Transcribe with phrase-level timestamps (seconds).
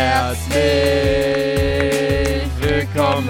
[0.00, 0.62] Herzlich
[2.60, 3.26] willkommen,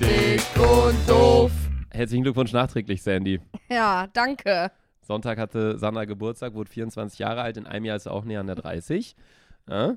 [0.00, 1.52] dick und doof.
[1.92, 3.40] Herzlichen Glückwunsch nachträglich, Sandy.
[3.70, 4.72] Ja, danke.
[5.02, 8.40] Sonntag hatte Sandra Geburtstag, wurde 24 Jahre alt, in einem Jahr ist sie auch näher
[8.40, 9.14] an der 30.
[9.68, 9.94] Ja?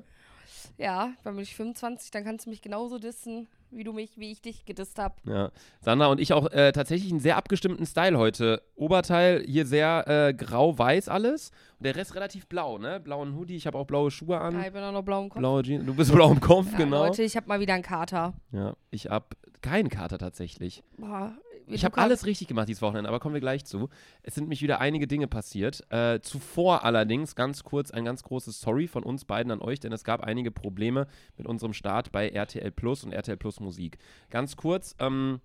[0.78, 4.32] Ja, dann bin ich 25, dann kannst du mich genauso dissen, wie du mich, wie
[4.32, 5.14] ich dich gedisst habe.
[5.24, 5.50] Ja.
[5.80, 8.62] Sandra und ich auch äh, tatsächlich einen sehr abgestimmten Style heute.
[8.74, 13.00] Oberteil hier sehr äh, grau-weiß alles und der Rest relativ blau, ne?
[13.00, 14.54] Blauen Hoodie, ich habe auch blaue Schuhe an.
[14.54, 15.38] Ja, ich bin auch noch blau im Kopf.
[15.38, 17.04] Blaue Jeans, du bist blau im Kopf, ja, genau.
[17.04, 18.34] Leute, ich habe mal wieder einen Kater.
[18.52, 20.82] Ja, ich hab keinen Kater tatsächlich.
[20.96, 21.34] Boah,
[21.68, 23.88] Ich habe alles richtig gemacht dieses Wochenende, aber kommen wir gleich zu.
[24.22, 25.84] Es sind mich wieder einige Dinge passiert.
[25.90, 29.92] Äh, zuvor allerdings ganz kurz ein ganz großes Sorry von uns beiden an euch, denn
[29.92, 33.98] es gab einige Probleme mit unserem Start bei RTL Plus und RTL Plus Musik.
[34.30, 35.40] Ganz kurz, ähm,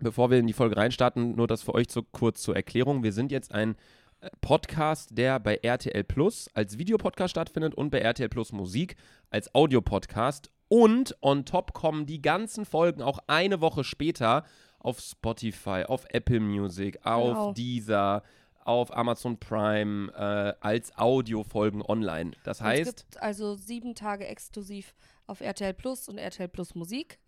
[0.00, 3.02] bevor wir in die Folge reinstarten, nur das für euch so kurz zur Erklärung.
[3.02, 3.74] Wir sind jetzt ein
[4.20, 8.94] äh, Podcast, der bei RTL Plus als Videopodcast stattfindet und bei RTL Plus Musik
[9.30, 10.50] als Audiopodcast.
[10.68, 14.44] Und on top kommen die ganzen Folgen auch eine Woche später
[14.78, 17.52] auf Spotify, auf Apple Music, auf Genau.
[17.52, 18.22] Deezer,
[18.64, 22.32] auf Amazon Prime äh, als Audiofolgen online.
[22.44, 24.94] Das heißt, Es gibt also sieben Tage exklusiv
[25.26, 27.18] auf RTL Plus und RTL Plus Musik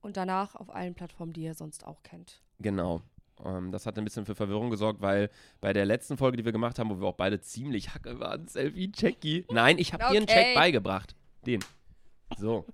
[0.00, 2.42] und danach auf allen Plattformen, die ihr sonst auch kennt.
[2.58, 3.00] Genau.
[3.44, 5.30] Ähm, das hat ein bisschen für Verwirrung gesorgt, weil
[5.60, 8.46] bei der letzten Folge, die wir gemacht haben, wo wir auch beide ziemlich hacke waren,
[8.46, 9.46] Selfie, Checki.
[9.50, 10.54] Nein, ich habe dir einen Check Okay.
[10.54, 11.14] beigebracht.
[11.46, 11.64] Den.
[12.38, 12.66] So.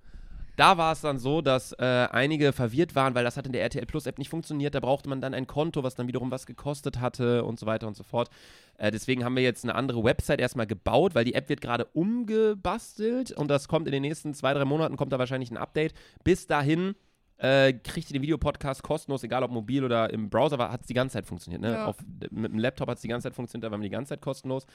[0.59, 3.61] Da war es dann so, dass äh, einige verwirrt waren, weil das hat in der
[3.61, 4.75] RTL Plus App nicht funktioniert.
[4.75, 7.87] Da brauchte man dann ein Konto, was dann wiederum was gekostet hatte und so weiter
[7.87, 8.29] und so fort.
[8.77, 11.85] Äh, deswegen haben wir jetzt eine andere Website erstmal gebaut, weil die App wird gerade
[11.85, 15.93] umgebastelt und das kommt in den nächsten zwei, drei Monaten, kommt da wahrscheinlich ein Update.
[16.25, 16.93] Bis dahin
[17.39, 20.93] äh, kriegt ihr den Videopodcast kostenlos, egal ob mobil oder im Browser, hat es die
[20.93, 21.61] ganze Zeit funktioniert.
[21.61, 21.71] Ne?
[21.71, 21.85] Ja.
[21.85, 21.95] Auf,
[22.31, 24.21] mit dem Laptop hat es die ganze Zeit funktioniert, da waren wir die ganze Zeit
[24.21, 24.65] kostenlos.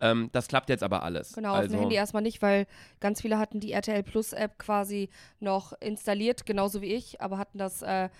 [0.00, 1.32] Ähm, das klappt jetzt aber alles.
[1.32, 2.66] Genau, auf also, dem Handy erstmal nicht, weil
[3.00, 5.08] ganz viele hatten die RTL Plus App quasi
[5.40, 8.10] noch installiert, genauso wie ich, aber hatten das äh,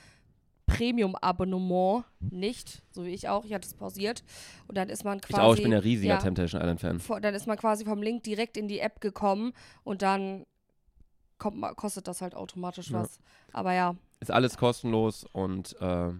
[0.70, 3.44] Premium-Abonnement nicht, so wie ich auch.
[3.44, 4.22] Ich hatte es pausiert.
[4.66, 5.42] Und dann ist man Ich quasi.
[5.42, 7.20] auch, ich bin ja riesiger ja, Temptation Island-Fan.
[7.20, 9.52] Dann ist man quasi vom Link direkt in die App gekommen
[9.84, 10.46] und dann
[11.40, 13.00] kommt, kostet das halt automatisch Ja.
[13.00, 13.18] was.
[13.52, 16.12] Aber ja, Ist alles kostenlos und äh,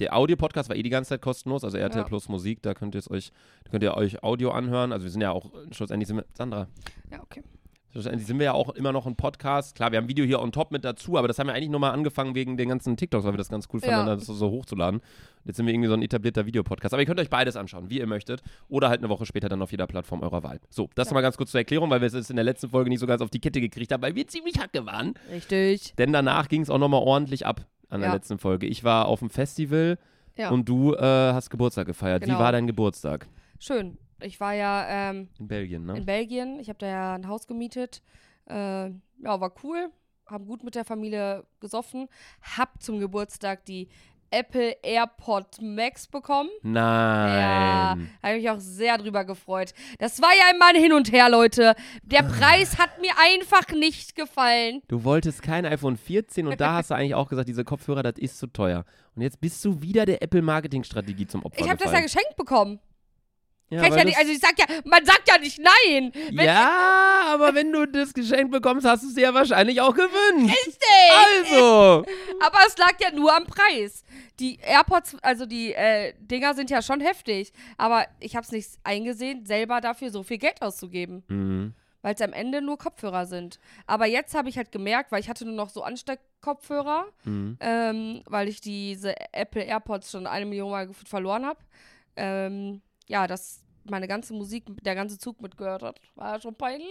[0.00, 2.04] der Audio-Podcast war eh die ganze Zeit kostenlos, also RTL Ja.
[2.04, 3.30] Plus Musik, da könnt ihr euch,
[3.64, 4.92] da könnt ihr euch Audio anhören.
[4.92, 6.66] Also wir sind ja auch, schlussendlich sind wir, Sandra,
[7.10, 7.42] ja, okay.
[7.92, 9.74] Schlussendlich sind wir ja auch immer noch ein Podcast.
[9.74, 11.80] Klar, wir haben Video hier on top mit dazu, aber das haben wir eigentlich nur
[11.80, 14.14] mal angefangen wegen den ganzen TikToks, weil wir das ganz cool fanden, Ja.
[14.14, 15.00] das so hochzuladen.
[15.44, 16.92] Jetzt sind wir irgendwie so ein etablierter Videopodcast.
[16.92, 18.42] Aber ihr könnt euch beides anschauen, wie ihr möchtet.
[18.68, 20.60] Oder halt eine Woche später dann auf jeder Plattform eurer Wahl.
[20.70, 21.10] So, das Ja.
[21.10, 23.22] nochmal ganz kurz zur Erklärung, weil wir es in der letzten Folge nicht so ganz
[23.22, 25.14] auf die Kette gekriegt haben, weil wir ziemlich hacke waren.
[25.32, 25.94] Richtig.
[25.96, 28.14] Denn danach ging es auch nochmal ordentlich ab an der Ja.
[28.14, 28.66] letzten Folge.
[28.66, 29.98] Ich war auf dem Festival
[30.36, 30.50] Ja.
[30.50, 32.22] und du äh, hast Geburtstag gefeiert.
[32.22, 32.40] Wie Genau.
[32.40, 33.28] war dein Geburtstag?
[33.60, 33.96] Schön.
[34.20, 35.96] Ich war ja ähm, In Belgien, ne?
[35.96, 36.58] in Belgien.
[36.58, 38.02] Ich habe da ja ein Haus gemietet.
[38.48, 39.90] Äh, ja, war cool.
[40.26, 42.08] Haben gut mit der Familie gesoffen.
[42.56, 43.88] Hab zum Geburtstag die
[44.30, 46.50] Apple AirPod Max bekommen.
[46.62, 48.10] Ja, Nein.
[48.22, 49.72] habe mich auch sehr drüber gefreut.
[49.98, 51.74] Das war ja immer ein Hin und Her, Leute.
[52.02, 54.82] Der Preis hat mir einfach nicht gefallen.
[54.88, 58.14] Du wolltest kein iPhone 14 und da hast du eigentlich auch gesagt, diese Kopfhörer, das
[58.18, 58.84] ist zu teuer.
[59.14, 62.80] Und jetzt bist du wieder der Apple-Marketing-Strategie zum Opfer Ich habe das ja geschenkt bekommen.
[63.68, 66.12] Ja, Kann ich ja nicht, also ich sag ja, man sagt ja nicht nein.
[66.32, 69.92] Wenn ja, aber wenn du das Geschenk bekommst, hast du es dir ja wahrscheinlich auch
[69.94, 70.54] gewünscht.
[70.66, 71.50] Richtig.
[71.50, 72.04] Also.
[72.46, 74.04] Aber es lag ja nur am Preis.
[74.38, 77.52] Die AirPods, also die äh, Dinger sind ja schon heftig.
[77.76, 81.24] Aber ich habe es nicht eingesehen, selber dafür so viel Geld auszugeben.
[81.26, 81.74] Mhm.
[82.02, 83.58] Weil es am Ende nur Kopfhörer sind.
[83.88, 87.56] Aber jetzt habe ich halt gemerkt, weil ich hatte nur noch so Ansteckkopfhörer, Mhm.
[87.58, 91.58] ähm, weil ich diese Apple AirPods schon eine Million Mal verloren habe.
[92.14, 96.00] Ähm, ja, dass meine ganze Musik, der ganze Zug mitgehört hat.
[96.14, 96.90] War schon peinlich.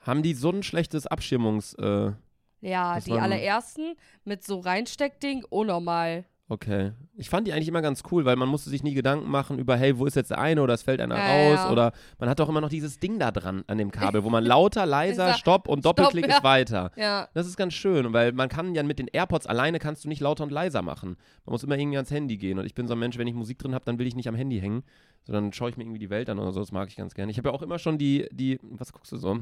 [0.00, 1.74] Haben die so ein schlechtes Abschirmungs...
[1.74, 2.12] Äh,
[2.60, 3.94] Ja, die allerersten
[4.24, 6.24] mit so Reinsteckding, unnormal.
[6.50, 6.92] Okay.
[7.14, 9.76] Ich fand die eigentlich immer ganz cool, weil man musste sich nie Gedanken machen über,
[9.76, 11.70] hey, wo ist jetzt der eine oder es fällt einer Ja, raus ja.
[11.70, 14.44] oder man hat auch immer noch dieses Ding da dran an dem Kabel, wo man
[14.46, 16.38] lauter, leiser, Stopp und Stopp, Doppelklick ja.
[16.38, 16.90] ist weiter.
[16.96, 17.28] Ja.
[17.34, 20.20] Das ist ganz schön, weil man kann ja mit den AirPods alleine kannst du nicht
[20.20, 21.18] lauter und leiser machen.
[21.44, 23.34] Man muss immer irgendwie ans Handy gehen und ich bin so ein Mensch, wenn ich
[23.34, 24.84] Musik drin habe, dann will ich nicht am Handy hängen,
[25.24, 27.30] sondern schaue ich mir irgendwie die Welt an oder so, das mag ich ganz gerne.
[27.30, 29.38] Ich habe ja auch immer schon die, die, was guckst du so?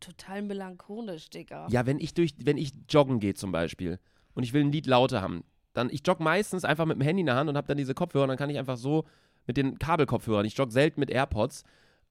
[0.00, 1.66] Total melancholisch, Digga.
[1.70, 3.98] Ja, wenn ich durch, wenn ich joggen gehe zum Beispiel
[4.34, 5.42] und ich will ein Lied lauter haben,
[5.78, 7.94] dann ich jogge meistens einfach mit dem Handy in der Hand und habe dann diese
[7.94, 9.04] Kopfhörer und dann kann ich einfach so
[9.46, 11.64] mit den Kabelkopfhörern, ich jogge selten mit AirPods,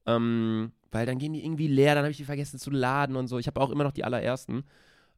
[0.07, 3.27] ähm, weil dann gehen die irgendwie leer, dann habe ich die vergessen zu laden und
[3.27, 3.37] so.
[3.37, 4.63] Ich habe auch immer noch die allerersten.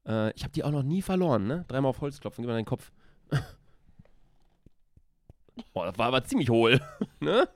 [0.06, 1.66] Äh, ich habe die auch noch nie verloren, ne?
[1.68, 2.92] Dreimal auf Holz klopfen, gib mal deinen Kopf.
[5.74, 6.82] Boah, das war aber ziemlich hohl,
[7.20, 7.48] ne?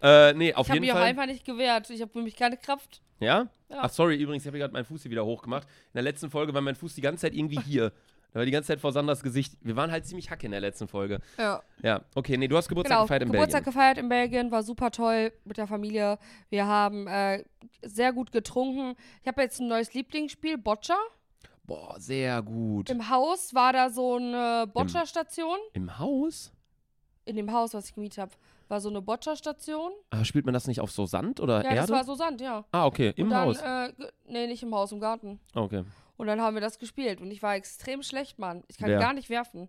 [0.00, 1.90] Äh, nee, auf ich habe mich auch einfach nicht gewehrt.
[1.90, 3.02] Ich habe nämlich keine Kraft.
[3.20, 3.48] Ja?
[3.68, 3.78] ja.
[3.82, 5.64] Ach, sorry, übrigens, ich habe gerade meinen Fuß hier wieder hochgemacht.
[5.64, 7.92] In der letzten Folge war mein Fuß die ganze Zeit irgendwie hier.
[8.34, 9.56] Da war die ganze Zeit vor Sanders Gesicht.
[9.60, 11.20] Wir waren halt ziemlich hacke in der letzten Folge.
[11.38, 11.62] Ja.
[11.84, 13.72] Ja, okay, nee, du hast Geburtstag genau, gefeiert in Geburtstag Belgien.
[13.72, 16.18] gefeiert in Belgien, war super toll mit der Familie.
[16.50, 17.44] Wir haben äh,
[17.82, 18.96] sehr gut getrunken.
[19.22, 20.96] Ich habe jetzt ein neues Lieblingsspiel, Boccia.
[21.62, 22.90] Boah, sehr gut.
[22.90, 25.56] Im Haus war da so eine Boccia-Station.
[25.72, 26.52] Im, Im Haus?
[27.26, 28.32] In dem Haus, was ich gemietet habe
[28.68, 29.92] war so eine Boccia-Station.
[30.10, 31.76] Ah, spielt man das nicht auf so Sand oder ja, Erde?
[31.76, 32.64] Ja, das war so Sand, ja.
[32.72, 33.60] Ah, okay, im dann, Haus.
[33.60, 33.92] Äh,
[34.26, 35.38] nee, nicht im Haus, im Garten.
[35.54, 35.84] Okay.
[36.16, 38.62] Und dann haben wir das gespielt und ich war extrem schlecht, Mann.
[38.68, 38.98] Ich kann Wer?
[38.98, 39.68] gar nicht werfen.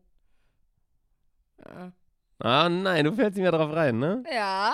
[1.66, 1.92] Ja.
[2.40, 4.24] Ah, nein, du fällst nicht mehr drauf rein, ne?
[4.32, 4.74] Ja.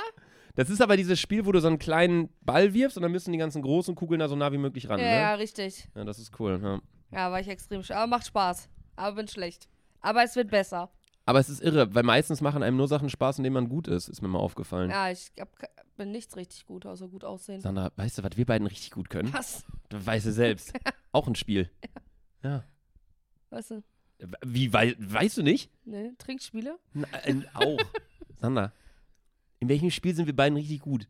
[0.55, 3.31] Das ist aber dieses Spiel, wo du so einen kleinen Ball wirfst und dann müssen
[3.31, 5.15] die ganzen großen Kugeln da so nah wie möglich ran, ja, ne?
[5.15, 5.87] Ja, richtig.
[5.95, 6.81] Ja, das ist cool, ja.
[7.11, 7.97] Ja, war ich extrem schlecht.
[7.97, 8.69] Aber macht Spaß.
[8.95, 9.69] Aber bin schlecht.
[10.01, 10.89] Aber es wird besser.
[11.25, 13.87] Aber es ist irre, weil meistens machen einem nur Sachen Spaß, in denen man gut
[13.87, 14.89] ist, ist mir mal aufgefallen.
[14.89, 15.49] Ja, ich hab,
[15.95, 17.61] bin nichts richtig gut, außer gut aussehen.
[17.61, 19.33] Sandra, weißt du, was wir beiden richtig gut können?
[19.33, 19.63] Was?
[19.89, 20.73] Du weißt du selbst.
[21.11, 21.69] Auch ein Spiel.
[22.43, 22.49] Ja.
[22.49, 22.63] ja.
[23.49, 23.83] Weißt du?
[24.45, 25.71] Wie, wei weißt du nicht?
[25.83, 26.77] Ne, Trinkspiele?
[26.93, 27.79] Nein, auch.
[28.39, 28.71] Sandra,
[29.59, 31.07] in welchem Spiel sind wir beiden richtig gut?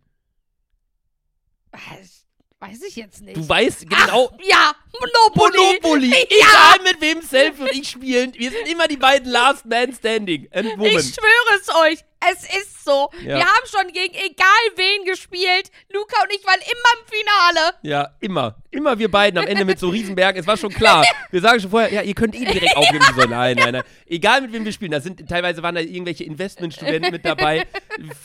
[1.71, 2.25] Was?
[2.59, 3.35] Weiß ich jetzt nicht.
[3.35, 4.31] Du weißt genau.
[4.31, 5.57] Ach, ja, Monopoly.
[5.57, 6.09] Monopoly.
[6.09, 6.77] Ja.
[6.77, 8.33] Egal mit wem Self und ich spielen.
[8.35, 10.47] Wir sind immer die beiden Last Man Standing.
[10.51, 10.85] And woman.
[10.85, 12.05] Ich schwöre es euch.
[12.29, 13.09] Es ist so.
[13.21, 13.37] Ja.
[13.37, 15.71] Wir haben schon gegen egal wen gespielt.
[15.91, 17.75] Luca und ich waren immer im Finale.
[17.81, 18.55] Ja, immer.
[18.69, 20.37] Immer wir beiden am Ende mit so Riesenberg.
[20.37, 21.03] Es war schon klar.
[21.31, 23.03] Wir sagen schon vorher, ja, ihr könnt eh direkt aufgeben.
[23.15, 23.83] So, nein, nein, nein.
[24.05, 24.91] Egal mit wem wir spielen.
[24.91, 27.67] Da sind, teilweise waren da irgendwelche Investmentstudenten mit dabei.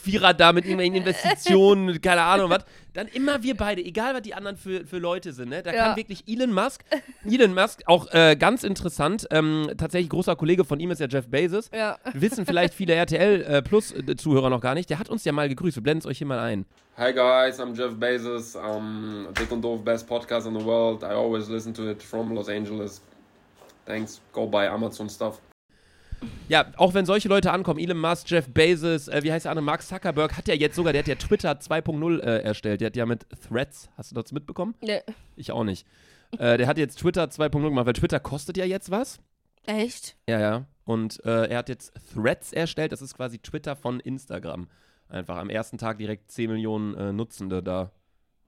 [0.03, 2.65] Vierer da mit irgendwelchen Investitionen, keine Ahnung was.
[2.95, 5.51] Dann immer wir beide, egal was die anderen für, für Leute sind.
[5.51, 5.63] Ne?
[5.63, 5.85] Da ja.
[5.85, 6.83] kann wirklich Elon Musk,
[7.25, 11.29] Elon Musk, auch äh, ganz interessant, ähm, tatsächlich großer Kollege von ihm ist ja Jeff
[11.29, 11.71] Bezos.
[11.75, 11.99] Ja.
[12.15, 13.86] Wissen vielleicht viele RTL äh, Plus
[14.17, 14.91] Zuhörer noch gar nicht.
[14.91, 15.77] Der hat uns ja mal gegrüßt.
[15.77, 16.65] Wir blenden es euch hier mal ein.
[16.97, 18.57] Hi guys, I'm Jeff Bezos.
[18.57, 21.03] I'm Dick und Doof best podcast in the world.
[21.03, 23.03] I always listen to it from Los Angeles.
[23.85, 24.21] Thanks.
[24.33, 25.41] Go buy Amazon stuff.
[26.49, 29.65] Ja, auch wenn solche Leute ankommen, Elon Musk, Jeff Bezos, äh, wie heißt der andere,
[29.65, 32.81] Mark Zuckerberg, hat ja jetzt sogar, der hat ja Twitter 2.0 äh, erstellt.
[32.81, 34.75] Der hat ja mit Threads, hast du das mitbekommen?
[34.81, 35.03] Nee.
[35.37, 35.87] Ich auch nicht.
[36.39, 39.19] äh, der hat jetzt Twitter 2.0 gemacht, weil Twitter kostet ja jetzt was.
[39.67, 40.17] Echt?
[40.29, 40.65] Ja, ja.
[40.87, 44.69] Und äh, er hat jetzt Threads erstellt, das ist quasi Twitter von Instagram.
[45.09, 47.91] Einfach am ersten Tag direkt 10 Millionen äh, Nutzende da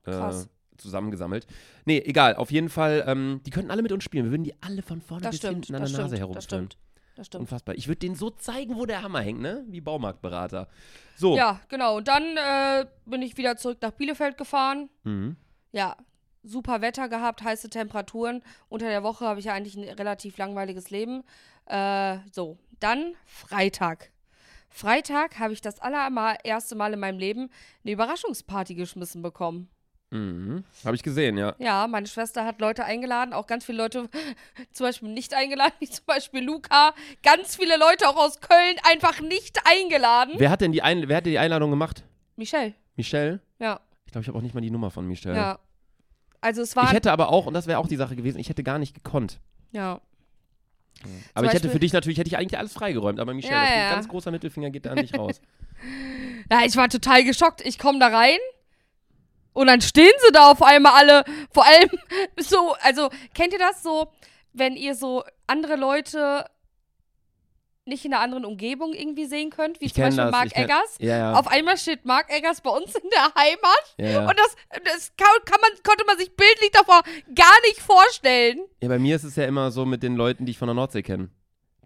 [0.07, 0.33] äh,
[0.77, 1.47] zusammengesammelt.
[1.85, 4.25] Nee, egal, auf jeden Fall, ähm, die könnten alle mit uns spielen.
[4.25, 6.43] Wir würden die alle von vorne das bis stimmt, hinten an der Nase herumführen.
[6.43, 6.79] Stimmt.
[7.17, 7.41] Das stimmt.
[7.41, 7.75] Unfassbar.
[7.75, 9.65] Ich würde denen so zeigen, wo der Hammer hängt, ne?
[9.67, 10.69] Wie Baumarktberater.
[11.17, 11.37] So.
[11.37, 11.97] Ja, genau.
[11.97, 14.89] Und dann äh, bin ich wieder zurück nach Bielefeld gefahren.
[15.03, 15.35] Mhm.
[15.73, 15.97] Ja,
[16.43, 18.43] super Wetter gehabt, heiße Temperaturen.
[18.69, 21.25] Unter der Woche habe ich ja eigentlich ein relativ langweiliges Leben.
[21.67, 24.11] Äh, so, dann Freitag.
[24.71, 27.51] Freitag habe ich das allererste Mal in meinem Leben
[27.85, 29.69] eine Überraschungsparty geschmissen bekommen.
[30.11, 30.65] Mhm.
[30.85, 31.55] Habe ich gesehen, ja.
[31.59, 34.09] Ja, meine Schwester hat Leute eingeladen, auch ganz viele Leute
[34.73, 36.95] zum Beispiel nicht eingeladen, wie zum Beispiel Luca.
[37.23, 40.35] Ganz viele Leute auch aus Köln einfach nicht eingeladen.
[40.39, 42.05] Wer hat denn die, Ein wer hat die Einladung gemacht?
[42.37, 42.75] Michelle.
[42.97, 43.41] Michelle?
[43.59, 43.81] Ja.
[44.07, 45.37] Ich glaube, ich habe auch nicht mal die Nummer von Michelle.
[45.37, 45.59] Ja.
[46.41, 46.85] Also es war.
[46.85, 48.95] Ich hätte aber auch, und das wäre auch die Sache gewesen, ich hätte gar nicht
[48.95, 49.41] gekonnt.
[49.73, 50.01] Ja.
[51.35, 53.89] Aber ich hätte für dich natürlich, hätte ich eigentlich alles freigeräumt, aber Michelle, Ja, ja.
[53.89, 55.41] ein ganz großer Mittelfinger geht da an dich raus.
[56.51, 57.61] Ja, ich war total geschockt.
[57.61, 58.39] Ich komme da rein
[59.53, 61.25] und dann stehen sie da auf einmal alle.
[61.53, 61.91] Vor allem
[62.39, 64.11] so, also kennt ihr das so,
[64.55, 66.47] wenn ihr so andere Leute
[67.89, 70.97] nicht in einer anderen Umgebung irgendwie sehen könnt, wie Ich zum Beispiel das, Mark Eggers?
[70.99, 71.33] Ja, ja.
[71.35, 74.29] Auf einmal steht Mark Eggers bei uns in der Heimat ja.
[74.29, 77.03] und das, das kann, kann man, konnte man sich bildlich davor
[77.35, 78.61] gar nicht vorstellen.
[78.83, 80.75] ja, bei mir ist es ja immer so mit den Leuten, die ich von der
[80.75, 81.31] Nordsee kenne.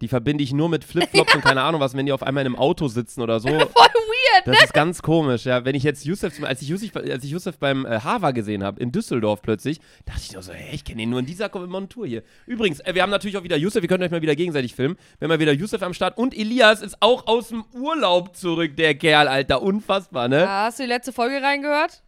[0.01, 2.47] Die verbinde ich nur mit Flipflops und keine Ahnung was, wenn die auf einmal in
[2.47, 3.47] einem Auto sitzen oder so.
[3.49, 4.53] Voll weird, ne?
[4.53, 5.63] Das ist ganz komisch, ja.
[5.63, 8.63] Wenn ich jetzt Yusuf, zum- als ich Yusuf, als ich Yusuf beim äh, Hava gesehen
[8.63, 11.49] habe, in Düsseldorf plötzlich, dachte ich nur so, hey, ich kenne ihn nur in dieser
[11.67, 12.23] Montur hier.
[12.47, 14.97] Übrigens, äh, wir haben natürlich auch wieder Yusuf, wir können euch mal wieder gegenseitig filmen.
[15.19, 18.75] Wir haben mal wieder Yusuf am Start und Elias ist auch aus dem Urlaub zurück,
[18.75, 19.61] der Kerl, Alter.
[19.61, 20.41] Unfassbar, ne?
[20.41, 22.03] Ja, hast du die letzte Folge reingehört?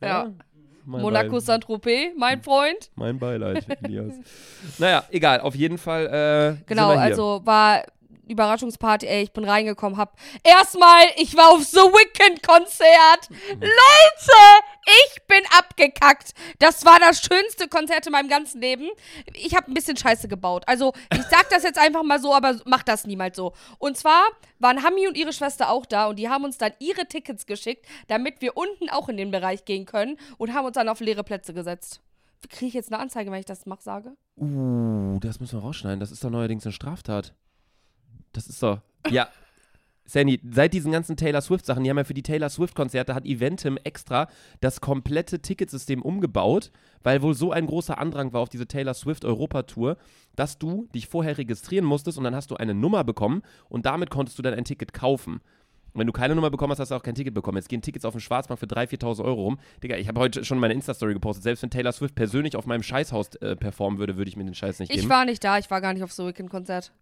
[0.00, 0.24] Ja.
[0.24, 0.34] Mein
[0.84, 2.90] Monaco Saint-Tropez, mein Freund.
[2.96, 4.14] Mein Beileid, Elias.
[4.78, 6.58] naja, egal, auf jeden Fall.
[6.60, 7.82] Äh, Genau, also war
[8.28, 13.28] Überraschungsparty, ey, ich bin reingekommen, hab erstmal, ich war auf The Weeknd Konzert.
[13.50, 14.40] Leute,
[14.84, 16.32] ich bin abgekackt.
[16.58, 18.88] Das war das schönste Konzert in meinem ganzen Leben.
[19.34, 20.64] Ich habe ein bisschen Scheiße gebaut.
[20.66, 23.52] Also, ich sag das jetzt einfach mal so, aber mach das niemals so.
[23.78, 24.22] Und zwar
[24.58, 27.86] waren Hami und ihre Schwester auch da und die haben uns dann ihre Tickets geschickt,
[28.08, 31.24] damit wir unten auch in den Bereich gehen können und haben uns dann auf leere
[31.24, 32.00] Plätze gesetzt.
[32.48, 34.16] Kriege ich jetzt eine Anzeige, wenn ich das mach, sage?
[34.36, 36.00] Uh, das müssen wir rausschneiden.
[36.00, 37.34] Das ist doch neuerdings eine Straftat.
[38.32, 38.80] Das ist doch.
[39.08, 39.28] Ja.
[40.04, 43.78] Sandy, seit diesen ganzen Taylor Swift-Sachen, die haben ja für die Taylor Swift-Konzerte, hat Eventim
[43.84, 44.28] extra
[44.60, 46.70] das komplette Ticketsystem umgebaut,
[47.02, 49.96] weil wohl so ein großer Andrang war auf diese Taylor Swift-Europa-Tour,
[50.36, 54.10] dass du dich vorher registrieren musstest und dann hast du eine Nummer bekommen und damit
[54.10, 55.40] konntest du dann ein Ticket kaufen.
[55.92, 57.58] Und wenn du keine Nummer bekommen hast, hast du auch kein Ticket bekommen.
[57.58, 59.58] Jetzt gehen Tickets auf dem Schwarzmarkt für 3.000, 4.000 Euro rum.
[59.82, 61.44] Digga, ich habe heute schon meine Insta-Story gepostet.
[61.44, 64.54] Selbst wenn Taylor Swift persönlich auf meinem Scheißhaus äh, performen würde, würde ich mir den
[64.54, 65.02] Scheiß nicht geben.
[65.02, 66.92] Ich war nicht da, ich war gar nicht auf so Weekend-Konzert.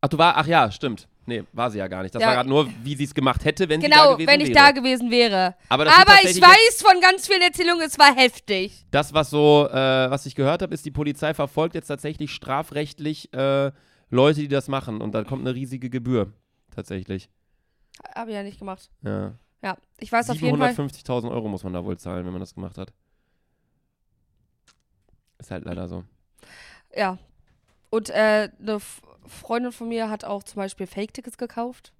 [0.00, 1.06] Ach, du war, ach ja, stimmt.
[1.26, 2.14] Nee, war sie ja gar nicht.
[2.14, 2.28] Das Ja.
[2.28, 4.48] war gerade nur, wie sie es gemacht hätte, wenn Genau, sie da gewesen wenn ich
[4.48, 4.58] wäre.
[4.58, 5.54] da gewesen wäre.
[5.68, 8.86] Aber, Aber ich weiß von ganz vielen Erzählungen, es war heftig.
[8.90, 13.32] Das, was so, äh, was ich gehört habe, ist, die Polizei verfolgt jetzt tatsächlich strafrechtlich
[13.34, 13.70] äh,
[14.08, 15.00] Leute, die das machen.
[15.00, 16.32] Und da kommt eine riesige Gebühr.
[16.74, 17.28] Tatsächlich.
[18.14, 18.90] Habe ich ja nicht gemacht.
[19.02, 19.34] Ja.
[19.62, 20.70] Ja, ich weiß auf jeden Fall.
[20.70, 22.92] 750.000 Euro muss man da wohl zahlen, wenn man das gemacht hat.
[25.38, 26.04] Ist halt leider so.
[26.96, 27.18] Ja.
[27.90, 28.80] Und äh, eine
[29.26, 31.92] Freundin von mir hat auch zum Beispiel Fake-Tickets gekauft.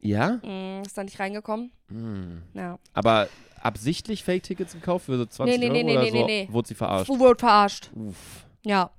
[0.00, 0.40] Ja?
[0.42, 1.72] Mm, ist da nicht reingekommen.
[1.88, 2.42] Hm.
[2.54, 2.78] Ja.
[2.92, 3.28] Aber
[3.60, 6.16] absichtlich Fake-Tickets gekauft für so 20 Nee, nee, Euro nee, oder nee, so?
[6.16, 6.48] nee, nee.
[6.52, 7.08] Wurde sie verarscht?
[7.08, 7.90] Wurde verarscht.
[7.94, 8.46] Uff.
[8.64, 8.90] Ja.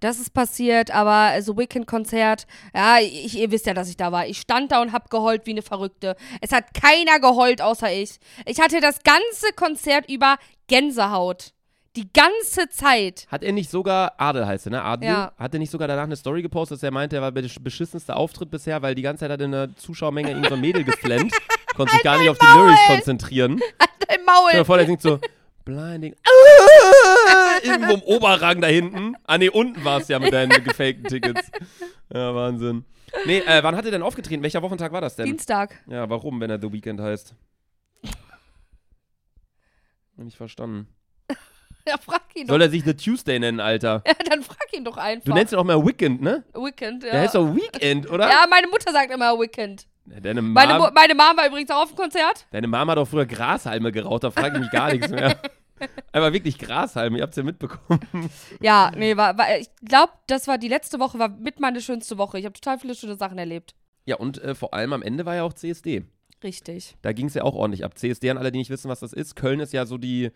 [0.00, 4.26] Das ist passiert, aber so Weekend-Konzert, ja, ich, ihr wisst ja, dass ich da war.
[4.26, 6.16] Ich stand da und hab geheult wie eine Verrückte.
[6.40, 8.18] Es hat keiner geheult außer ich.
[8.44, 11.53] Ich hatte das ganze Konzert über Gänsehaut.
[11.96, 13.26] Die ganze Zeit.
[13.30, 14.82] Hat er nicht sogar, Adel heißt er, ne?
[14.82, 15.08] Adel?
[15.08, 15.32] Ja.
[15.38, 18.16] Hat er nicht sogar danach eine Story gepostet, dass er meinte, er war der beschissenste
[18.16, 21.32] Auftritt bisher, weil die ganze Zeit hat in der Zuschauermenge ihm so ein Mädel geflennt.
[21.76, 23.58] Konnte sich gar nicht auf die Lyrics konzentrieren.
[23.78, 24.64] Dein Stell dir Maul.
[24.64, 25.20] vor, der singt so
[25.64, 26.14] Blinding.
[27.62, 29.16] Irgendwo im Oberrang da hinten.
[29.24, 31.50] Ah, nee, unten war es ja mit deinen gefakten Tickets.
[32.12, 32.84] Ja, Wahnsinn.
[33.24, 34.42] Nee, äh, wann hat er denn aufgetreten?
[34.42, 35.26] Welcher Wochentag war das denn?
[35.26, 35.80] Dienstag.
[35.86, 37.34] Ja, warum, wenn er The Weeknd heißt?
[40.16, 40.88] Nicht verstanden.
[41.88, 42.54] Ja, frag ihn doch.
[42.54, 44.02] Soll er sich The Tuesday nennen, Alter?
[44.06, 45.26] Ja, dann frag ihn doch einfach.
[45.26, 46.42] Du nennst ihn auch mal Weekend, ne?
[46.54, 47.10] Weekend, ja.
[47.10, 48.28] Der heißt doch Weekend, oder?
[48.28, 49.86] ja, meine Mutter sagt immer Weekend.
[50.06, 52.46] Deine Mom, Meine, Mu meine Mom war übrigens auch auf dem Konzert.
[52.50, 55.36] deine Mama hat doch früher Grashalme geraucht, da frage ich mich gar nichts mehr.
[56.12, 58.30] Aber wirklich Grashalme, ihr habt's ja mitbekommen.
[58.60, 62.16] Ja, nee, war, war ich glaube, das war die letzte Woche, war mit meine schönste
[62.16, 62.38] Woche.
[62.38, 63.74] Ich habe total viele schöne Sachen erlebt.
[64.06, 66.04] Ja, und äh, vor allem am Ende war ja auch CSD.
[66.42, 66.96] Richtig.
[67.02, 67.98] Da ging es ja auch ordentlich ab.
[67.98, 69.34] CSD an alle, die nicht wissen, was das ist.
[69.34, 70.30] Köln ist ja so die,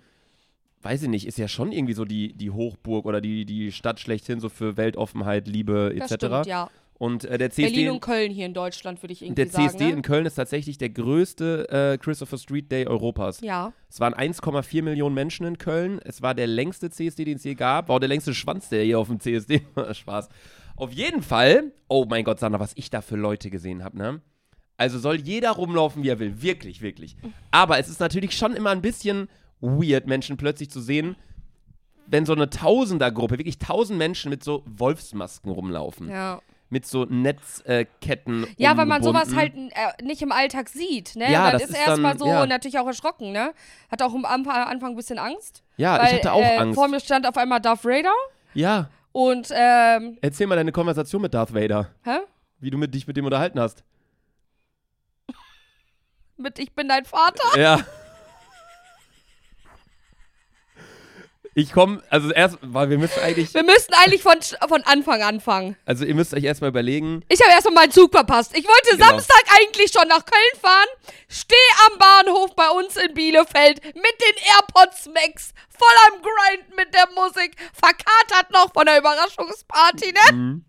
[0.82, 4.00] weiß ich nicht, ist ja schon irgendwie so die, die Hochburg oder die, die Stadt
[4.00, 6.26] schlechthin so für Weltoffenheit, Liebe Das etc.
[6.26, 6.70] stimmt, ja.
[6.98, 9.78] Und äh, der CSD, Berlin und Köln hier in Deutschland, würde ich irgendwie der CSD
[9.78, 9.90] sagen.
[9.90, 10.02] in Ne?
[10.02, 13.40] Köln ist tatsächlich der größte äh, Christopher Street Day Europas.
[13.40, 13.72] Ja.
[13.88, 16.00] Es waren 1,4 Millionen Menschen in Köln.
[16.04, 17.88] Es war der längste CSD, den es je gab.
[17.88, 19.94] War auch der längste Schwanz, der hier auf dem CSD war.
[19.94, 20.28] Spaß.
[20.74, 24.20] Auf jeden Fall, oh mein Gott, Sandra, was ich da für Leute gesehen habe, ne?
[24.76, 26.40] Also soll jeder rumlaufen, wie er will.
[26.40, 27.16] Wirklich, wirklich.
[27.50, 29.28] Aber es ist natürlich schon immer ein bisschen
[29.60, 31.16] weird, Menschen plötzlich zu sehen,
[32.06, 36.10] wenn so eine Tausendergruppe, wirklich tausend Menschen mit so Wolfsmasken rumlaufen.
[36.10, 36.40] Ja.
[36.70, 38.46] Mit so Netzketten.
[38.58, 41.32] Ja, weil man sowas halt äh, nicht im Alltag sieht, ne?
[41.32, 42.44] Ja, dann das ist ist er erstmal so ja.
[42.44, 43.54] natürlich auch erschrocken, ne?
[43.90, 45.62] Hat auch am Anfang ein bisschen Angst.
[45.78, 46.74] Ja, weil, ich hatte auch äh, Angst.
[46.74, 48.12] Vor mir stand auf einmal Darth Vader
[48.52, 51.90] Ja, und, ähm, erzähl mal deine Konversation mit Darth Vader.
[52.04, 52.18] hä?
[52.60, 53.84] Wie du mit, dich mit dem unterhalten hast.
[56.36, 57.58] Mit Ich bin dein Vater?
[57.58, 57.80] Ja.
[61.58, 64.36] Ich komme, also erst, weil wir müssen eigentlich, Wir müssten eigentlich von,
[64.68, 65.76] von Anfang anfangen.
[65.86, 68.56] also ihr müsst euch erstmal überlegen, Ich habe erstmal meinen Zug verpasst.
[68.56, 69.06] Ich wollte Genau.
[69.08, 70.86] Samstag eigentlich schon nach Köln fahren,
[71.28, 71.58] stehe
[71.90, 77.08] am Bahnhof bei uns in Bielefeld mit den AirPods Max, voll am Grind mit der
[77.16, 80.32] Musik, verkatert noch von der Überraschungsparty, ne?
[80.32, 80.64] mhm.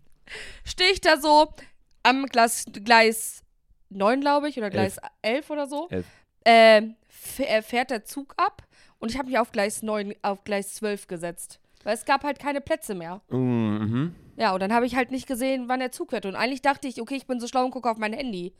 [0.64, 1.54] Stehe ich da so
[2.02, 3.42] am Gleis, Gleis
[3.90, 5.88] 9, glaube ich, oder Gleis 11 oder so.
[5.90, 6.06] Elf.
[6.44, 8.62] Ähm, f- äh, fährt der Zug ab
[9.00, 11.58] und ich habe mich auf Gleis 9, auf Gleis 12 gesetzt.
[11.82, 13.22] Weil es gab halt keine Plätze mehr.
[13.30, 14.14] Mhm.
[14.36, 16.26] Ja, und dann habe ich halt nicht gesehen, wann der Zug fährt.
[16.26, 18.54] Und eigentlich dachte ich, okay, ich bin so schlau und gucke auf mein Handy.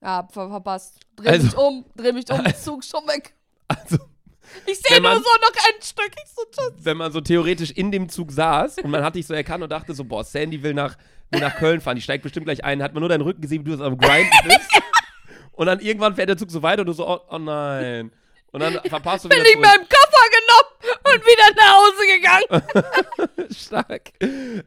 [0.00, 0.98] Ja, ver verpasst.
[1.16, 3.34] Dreh Also- mich um, dreh mich um, Zug schon weg.
[3.68, 3.98] Also,
[4.66, 6.10] Ich sehe nur so noch ein Stück.
[6.24, 6.84] Ich so, tschüss.
[6.84, 9.70] wenn man so theoretisch in dem Zug saß und man hat dich so erkannt und
[9.70, 10.96] dachte so, boah, Sandy will nach,
[11.30, 13.64] will nach Köln fahren, die steigt bestimmt gleich ein, hat man nur deinen Rücken gesehen,
[13.64, 14.60] wie du so am Grind bist.
[15.52, 18.10] Und dann irgendwann fährt der Zug so weiter und du so, oh, oh nein.
[18.52, 22.06] Und dann verpasst du Bin wieder ich mit dem Koffer genommen und wieder nach Hause
[22.06, 23.50] gegangen.
[23.54, 24.12] Stark.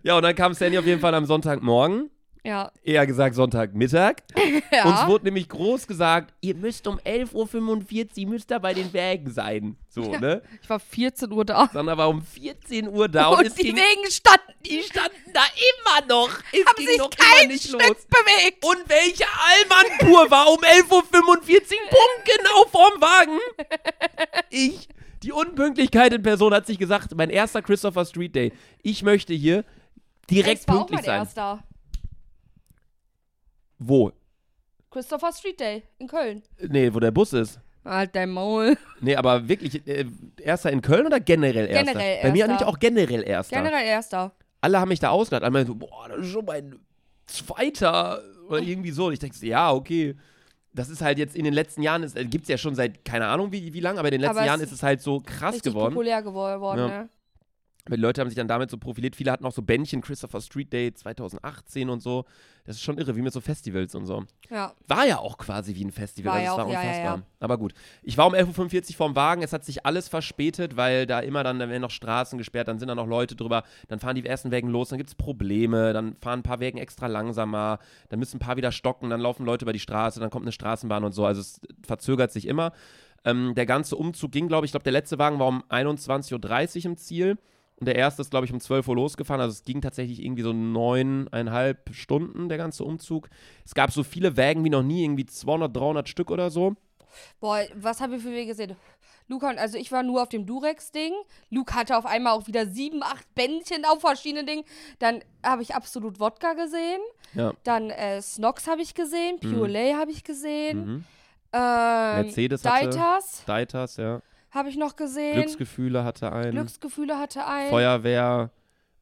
[0.03, 2.09] Ja, und dann kam Sandy auf jeden Fall am Sonntagmorgen,
[2.45, 4.17] Ja, eher gesagt Sonntagmittag.
[4.71, 4.85] ja.
[4.85, 9.31] Uns wurde nämlich groß gesagt, ihr müsst um 11.45 Uhr müsst ihr bei den Werken
[9.31, 9.77] sein.
[9.89, 10.43] So, ne?
[10.61, 11.67] ich war 14 Uhr da.
[11.73, 16.07] Sandra war um 14 Uhr da und, Und, die Wegen standen, die standen da immer
[16.07, 16.29] noch.
[16.51, 18.05] Es haben ging sich noch kein nicht Stück los.
[18.05, 18.63] bewegt.
[18.63, 21.01] Und welche Allmann-Tour war um 11.45 Uhr
[21.89, 23.39] punktgenau vorm Wagen?
[24.51, 24.87] Ich.
[25.23, 28.53] Die Unpünktlichkeit in Person hat sich gesagt, mein erster Christopher Street Day.
[28.83, 29.65] Ich möchte hier
[30.29, 31.19] direkt das war auch pünktlich mein sein.
[31.21, 31.63] erster.
[33.87, 34.11] Wo?
[34.91, 36.41] Christopher Street Day in Köln.
[36.69, 37.59] Nee, wo der Bus ist.
[37.83, 38.77] Halt dein Maul.
[39.01, 40.05] Nee, aber wirklich, äh,
[40.41, 41.85] erster in Köln oder generell erster?
[41.93, 42.47] Generell Bei mir erster.
[42.47, 43.55] nämlich auch generell erster.
[43.57, 44.31] Generell erster.
[44.61, 45.43] Alle haben mich da ausgelacht.
[45.43, 46.79] Alle meinten so, boah, das ist schon mein
[47.27, 49.07] zweiter oder irgendwie so.
[49.07, 50.15] Und ich denke, so, ja, okay.
[50.73, 53.51] Das ist halt jetzt in den letzten Jahren, gibt es ja schon seit, keine Ahnung
[53.51, 55.93] wie, wie lange, aber in den letzten Aber Jahren ist es halt so krass geworden.
[55.93, 56.87] populär geworden, Ja.
[56.87, 57.09] ne?
[57.87, 59.15] Weil die Leute haben sich dann damit so profiliert.
[59.15, 62.25] Viele hatten auch so Bändchen, Christopher Street Day 2018 und so.
[62.65, 64.23] Das ist schon irre, wie mit so Festivals und so.
[64.49, 64.73] Ja.
[64.87, 66.31] War ja auch quasi wie ein Festival.
[66.31, 67.17] War also ja es war auch, ja, ja, unfassbar.
[67.17, 67.23] ja.
[67.39, 67.73] Aber gut.
[68.01, 69.43] Ich war um 11.45 Uhr vorm Wagen.
[69.43, 72.79] Es hat sich alles verspätet, weil da immer dann, da werden noch Straßen gesperrt, dann
[72.79, 73.63] sind da noch Leute drüber.
[73.87, 75.93] Dann fahren die ersten Wägen los, dann gibt es Probleme.
[75.93, 77.77] Dann fahren ein paar Wägen extra langsamer.
[78.09, 79.11] Dann müssen ein paar wieder stocken.
[79.11, 80.19] Dann laufen Leute über die Straße.
[80.19, 81.23] Dann kommt eine Straßenbahn und so.
[81.23, 82.71] Also es verzögert sich immer.
[83.25, 86.77] Ähm, der ganze Umzug ging, glaube ich, ich glaube, der letzte Wagen war um 21.30
[86.79, 87.37] Uhr im Ziel.
[87.79, 89.41] Und der erste ist, glaube ich, um 12 Uhr losgefahren.
[89.41, 93.29] Also es ging tatsächlich irgendwie so neuneinhalb Stunden, der ganze Umzug.
[93.65, 96.75] Es gab so viele Wägen wie noch nie, irgendwie 200, 300 Stück oder so.
[97.39, 98.75] Boah, was haben wir für Wege gesehen?
[99.27, 101.11] Luca und, also ich war nur auf dem Durex-Ding.
[101.49, 104.63] Luke hatte auf einmal auch wieder sieben, acht Bändchen auf verschiedenen Dingen.
[104.99, 106.99] Dann habe ich absolut Wodka gesehen.
[107.33, 107.53] Ja.
[107.63, 109.39] Dann äh, Snox habe ich gesehen.
[109.39, 110.85] Pure Lay habe ich gesehen.
[110.85, 111.03] Mhm.
[111.53, 114.21] Ähm, Mercedes hatte- Deitas Deitas, ja.
[114.55, 115.33] Habe ich noch gesehen.
[115.35, 116.51] Glücksgefühle hatte einen.
[116.51, 117.69] Glücksgefühle hatte ein.
[117.69, 118.49] Feuerwehr.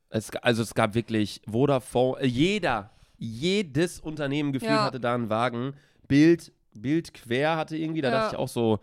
[0.09, 4.83] Es, also es gab wirklich Vodafone, äh, jeder, jedes Unternehmen gefühlt Ja.
[4.83, 5.73] hatte da einen Wagen.
[6.07, 8.19] Bild, Bild quer hatte irgendwie, da Ja.
[8.19, 8.79] dachte ich auch so,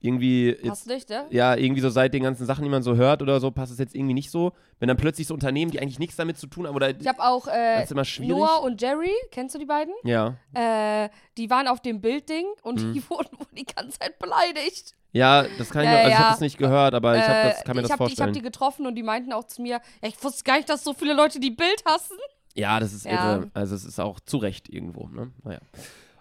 [0.00, 1.26] irgendwie jetzt, Passt nicht, ne?
[1.30, 3.78] ja, irgendwie so seit den ganzen Sachen, die man so hört oder so, passt es
[3.78, 4.52] jetzt irgendwie nicht so.
[4.80, 7.22] Wenn dann plötzlich so Unternehmen, die eigentlich nichts damit zu tun haben, oder Ich habe
[7.22, 7.84] auch äh.
[8.20, 9.94] Noah und Jerry, kennst du die beiden?
[10.02, 10.34] ja.
[10.54, 11.08] Äh,
[11.38, 12.92] die waren auf dem Bildding und Mhm.
[12.94, 14.94] die wurden wohl die ganze Zeit beleidigt.
[15.12, 16.18] Ja, das kann ich Ja, mir, also ich ja.
[16.20, 18.04] habe das nicht gehört, aber ich, hab das, Äh, kann mir ich das hab die,
[18.04, 18.28] ich vorstellen.
[18.28, 20.82] habe die getroffen und die meinten auch zu mir, ja, ich wusste gar nicht, dass
[20.84, 22.16] so viele Leute die Bild hassen.
[22.54, 23.12] Ja, das ist Ja.
[23.36, 23.50] irre.
[23.54, 25.08] Also es ist auch zu Recht irgendwo.
[25.08, 25.30] Ne?
[25.44, 25.58] Naja.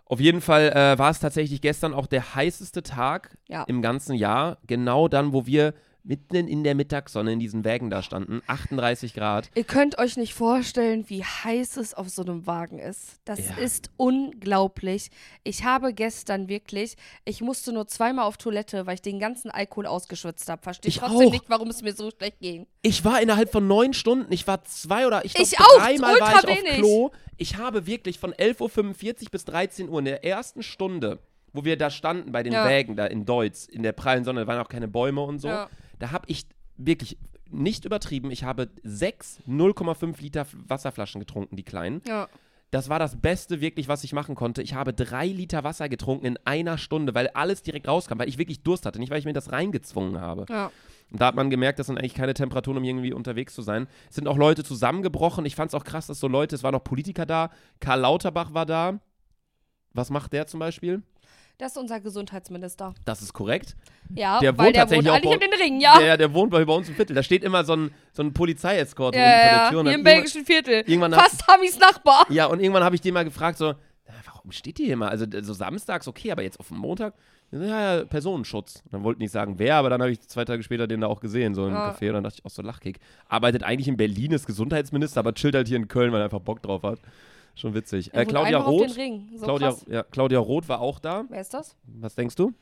[0.05, 3.63] Auf jeden Fall äh, war es tatsächlich gestern auch der heißeste Tag Ja.
[3.63, 4.57] im ganzen Jahr.
[4.67, 8.41] Genau dann, wo wir mitten in der Mittagssonne in diesen Wägen da standen.
[8.47, 9.49] 38 Grad.
[9.55, 13.19] Ihr könnt euch nicht vorstellen, wie heiß es auf so einem Wagen ist.
[13.25, 13.55] Das Ja.
[13.57, 15.09] ist unglaublich.
[15.43, 16.95] Ich habe gestern wirklich,
[17.25, 20.61] ich musste nur zweimal auf Toilette, weil ich den ganzen Alkohol ausgeschwitzt habe.
[20.61, 21.31] Verstehe Ich trotzdem auch.
[21.31, 22.67] nicht, warum es mir so schlecht ging.
[22.81, 26.35] Ich war innerhalb von neun Stunden, ich war zwei oder ich, Ich auch, dreimal war
[26.39, 26.71] ich wenig.
[26.71, 27.11] auf Klo.
[27.37, 31.19] Ich habe wirklich von 11.45 Uhr bis 13 Uhr in der ersten Stunde,
[31.53, 32.67] wo wir da standen bei den Ja.
[32.67, 35.47] Wägen da in Deutz, in der prallen Sonne, da waren auch keine Bäume und so.
[35.49, 35.69] Ja.
[36.01, 37.17] Da habe ich wirklich
[37.49, 42.01] nicht übertrieben, ich habe sechs 0,5 Liter Wasserflaschen getrunken, die kleinen.
[42.07, 42.27] Ja.
[42.71, 44.61] Das war das Beste wirklich, was ich machen konnte.
[44.63, 48.37] Ich habe drei Liter Wasser getrunken in einer Stunde, weil alles direkt rauskam, weil ich
[48.37, 50.45] wirklich Durst hatte, nicht weil ich mir das reingezwungen habe.
[50.49, 50.71] Ja.
[51.11, 53.87] Und da hat man gemerkt, das sind eigentlich keine Temperaturen, um irgendwie unterwegs zu sein.
[54.09, 55.45] Es sind auch Leute zusammengebrochen.
[55.45, 57.51] Ich fand es auch krass, dass so Leute, es waren noch Politiker da.
[57.81, 59.01] Karl Lauterbach war da.
[59.93, 61.03] Was macht der zum Beispiel?
[61.61, 62.95] Das ist unser Gesundheitsminister.
[63.05, 63.75] Das ist korrekt.
[64.15, 65.99] Ja, Der weil wohnt der tatsächlich wohnt auch eigentlich in den Ringen, ja.
[65.99, 67.15] Der, der wohnt bei, bei uns im Viertel.
[67.15, 69.79] Da steht immer so ein, so ein Polizeiescort Ja, vor der Tür.
[69.81, 70.83] Und hier im belgischen Viertel.
[71.11, 72.25] Fast Hamis Nachbar.
[72.29, 73.75] Ja, und irgendwann habe ich den mal gefragt, so,
[74.07, 75.09] "Na, warum steht die hier immer?
[75.09, 77.13] Also so samstags, okay, aber jetzt auf dem Montag?
[77.51, 78.81] Ja, ja, Personenschutz.
[78.89, 81.07] Dann wollte ich nicht sagen, wer, aber dann habe ich zwei Tage später den da
[81.07, 81.91] auch gesehen, so im Ja.
[81.91, 82.07] Café.
[82.07, 82.99] Und dann dachte ich auch so, Lachkick.
[83.27, 86.39] Arbeitet eigentlich in Berlin, ist Gesundheitsminister, aber chillt halt hier in Köln, weil er einfach
[86.39, 86.97] Bock drauf hat.
[87.55, 88.13] Schon witzig.
[88.13, 88.89] Äh, Claudia Roth.
[88.89, 91.25] So Claudia, ja, Claudia Roth war auch da.
[91.29, 91.75] Wer ist das?
[91.83, 92.53] Was denkst du?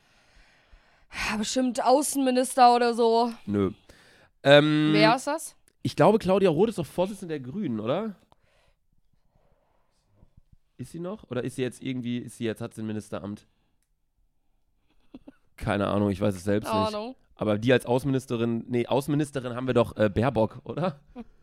[1.11, 3.31] Ja, bestimmt Außenminister oder so.
[3.45, 3.71] Nö.
[4.43, 5.55] Ähm, Wer ist das?
[5.81, 8.15] Ich glaube, Claudia Roth ist doch Vorsitzende der Grünen, oder?
[10.77, 11.29] Ist sie noch?
[11.29, 13.47] Oder ist sie jetzt irgendwie, ist sie jetzt, hat sie ein Ministeramt?
[15.57, 16.95] Keine Ahnung, ich weiß es selbst Keine nicht.
[16.95, 17.15] Ahnung.
[17.35, 20.99] Aber die als Außenministerin, nee, Außenministerin haben wir doch äh, Baerbock, oder?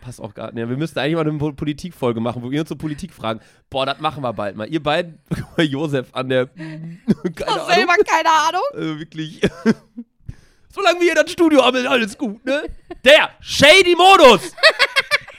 [0.00, 0.68] Passt auch gar nicht.
[0.68, 3.40] wir müssten eigentlich mal eine Po- Politikfolge machen, wo wir uns zur Politik fragen.
[3.68, 4.66] Boah, das machen wir bald mal.
[4.68, 5.18] Ihr beiden,
[5.58, 6.46] Josef an der.
[7.34, 7.66] Keine Ahnung.
[7.68, 8.62] selber keine Ahnung.
[8.72, 9.40] Also wirklich.
[10.72, 12.62] Solange wir hier das Studio haben, ist alles gut, ne?
[13.04, 14.52] Der Shady Modus!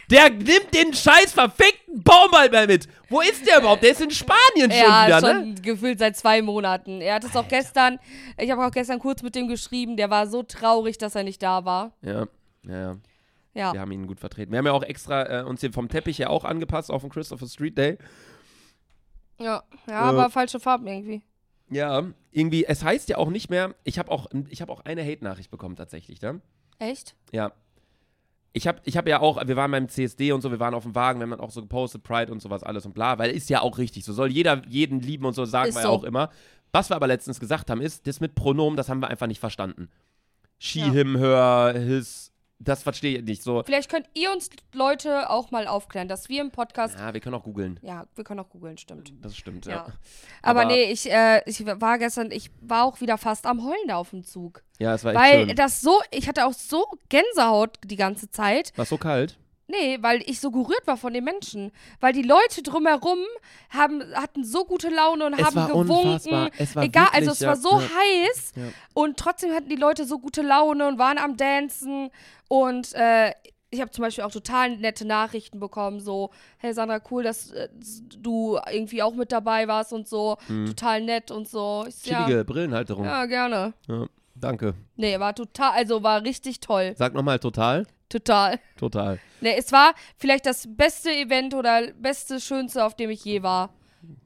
[0.09, 2.85] Der nimmt den scheiß verfickten Baumwald mehr mit.
[3.09, 3.81] Wo ist der überhaupt?
[3.81, 5.61] Der ist in Spanien schon Ja, wieder, schon ne?
[5.61, 6.99] gefühlt seit zwei Monaten.
[6.99, 7.97] Er hat es auch gestern,
[8.37, 11.41] ich habe auch gestern kurz mit dem geschrieben, der war so traurig, dass er nicht
[11.41, 11.93] da war.
[12.01, 12.25] Ja,
[12.67, 12.95] ja, ja.
[13.53, 13.73] Ja.
[13.73, 14.51] Wir haben ihn gut vertreten.
[14.51, 17.09] Wir haben ja auch extra äh, uns hier vom Teppich her auch angepasst auf den
[17.11, 17.97] Christopher Street Day.
[19.39, 19.93] Ja, ja Äh.
[20.09, 21.21] aber falsche Farben irgendwie.
[21.69, 25.03] Ja, irgendwie, es heißt ja auch nicht mehr, ich habe auch, ich hab auch eine
[25.05, 26.41] Hate-Nachricht bekommen tatsächlich, ne?
[26.79, 27.15] Echt?
[27.31, 27.53] Ja.
[28.53, 30.83] Ich habe ich hab ja auch, wir waren beim CSD und so, wir waren auf
[30.83, 33.31] dem Wagen, wir haben dann auch so gepostet, Pride und sowas alles und bla, weil
[33.31, 35.87] ist ja auch richtig, so soll jeder jeden lieben und so, sagen Ist wir so.
[35.87, 36.29] ja auch immer.
[36.73, 39.39] Was wir aber letztens gesagt haben, ist, das mit Pronomen, das haben wir einfach nicht
[39.39, 39.89] verstanden.
[40.59, 40.91] She, Ja.
[40.91, 42.30] him, her, his,
[42.63, 43.43] das verstehe ich nicht.
[43.43, 46.95] So, Vielleicht könnt ihr uns Leute auch mal aufklären, dass wir im Podcast.
[46.97, 47.79] ja, wir können auch googeln.
[47.81, 49.11] Ja, wir können auch googeln, stimmt.
[49.21, 49.71] Das stimmt, Ja.
[49.71, 49.85] ja.
[50.41, 53.87] Aber, Aber- nee, ich, äh, ich war gestern, ich war auch wieder fast am Heulen
[53.87, 54.61] da auf dem Zug.
[54.79, 55.55] Ja, es war echt Weil schön.
[55.55, 58.71] das so, ich hatte auch so Gänsehaut die ganze Zeit.
[58.77, 59.37] War so kalt?
[59.71, 61.71] Nee, weil ich so gerührt war von den Menschen.
[61.99, 63.19] Weil die Leute drumherum
[63.69, 66.49] haben, hatten so gute Laune und Es haben gewunken.
[66.57, 67.81] Es war Egal, wirklich, also es ja, war so ja.
[67.81, 68.63] heiß Ja.
[68.93, 72.09] und trotzdem hatten die Leute so gute Laune und waren am Dancen.
[72.47, 73.31] Und äh,
[73.69, 77.69] ich habe zum Beispiel auch total nette Nachrichten bekommen, so, hey Sandra, cool, dass äh,
[78.19, 80.37] du irgendwie auch mit dabei warst und so.
[80.67, 81.85] Total nett und so.
[81.87, 83.05] Ich, ja, Chillige Brillenhalterung.
[83.05, 83.73] ja, gerne.
[84.35, 84.73] Danke.
[84.97, 86.93] Nee, war total, also war richtig toll.
[86.97, 87.85] Sag nochmal total.
[88.11, 88.59] Total.
[88.77, 89.19] Total.
[89.39, 93.73] Nee, es war vielleicht das beste Event oder beste, schönste, auf dem ich je war.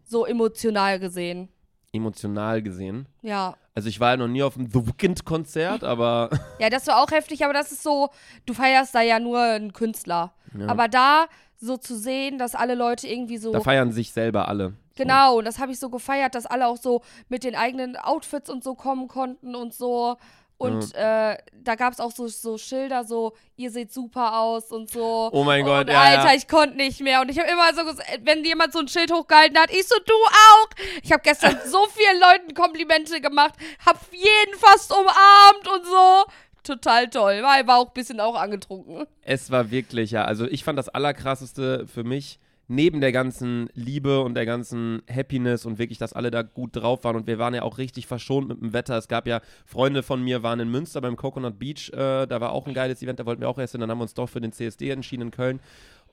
[0.04, 1.50] So emotional gesehen.
[1.94, 3.08] Emotional gesehen.
[3.22, 3.56] Ja.
[3.76, 7.12] Also ich war ja noch nie auf einem The Weeknd-Konzert, aber Ja, das war auch
[7.12, 8.10] heftig, aber das ist so,
[8.46, 10.34] du feierst da ja nur einen Künstler.
[10.58, 10.68] Ja.
[10.68, 11.26] Aber da
[11.58, 13.52] so zu sehen, dass alle Leute irgendwie so.
[13.52, 14.74] da feiern sich selber alle.
[14.96, 18.50] genau, und das habe ich so gefeiert, dass alle auch so mit den eigenen Outfits
[18.50, 20.18] und so kommen konnten und so.
[20.58, 24.90] Und äh, da gab es auch so, so Schilder, so, ihr seht super aus und
[24.90, 25.30] so.
[25.34, 26.34] Oh mein Gott, und ja, Alter, ja.
[26.34, 27.22] ich konnte nicht mehr.
[27.22, 29.96] Und ich habe immer so gesagt, wenn jemand so ein Schild hochgehalten hat, ich so,
[30.06, 30.70] du auch.
[31.04, 36.26] Ich habe gestern so vielen Leuten Komplimente gemacht, hab jeden fast umarmt und so.
[36.64, 37.44] Total toll.
[37.44, 39.06] War, war auch ein bisschen auch angetrunken.
[39.22, 40.24] Es war wirklich, ja.
[40.24, 45.66] Also ich fand das Allerkrasseste für mich, neben der ganzen Liebe und der ganzen Happiness
[45.66, 47.16] und wirklich, dass alle da gut drauf waren.
[47.16, 48.98] Und wir waren ja auch richtig verschont mit dem Wetter.
[48.98, 51.92] Es gab ja, Freunde von mir waren in Münster beim Coconut Beach.
[51.94, 53.82] Äh, da war auch ein geiles Event, da wollten wir auch erst hin.
[53.82, 55.60] Dann haben wir uns doch für den CSD entschieden in Köln.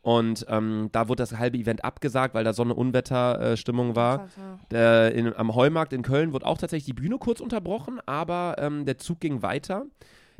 [0.03, 4.29] Und ähm, da wurde das halbe Event abgesagt, weil da so eine Unwetterstimmung war.
[4.71, 8.85] Der, in, am Heumarkt in Köln wurde auch tatsächlich die Bühne kurz unterbrochen, aber ähm,
[8.85, 9.87] der Zug ging weiter.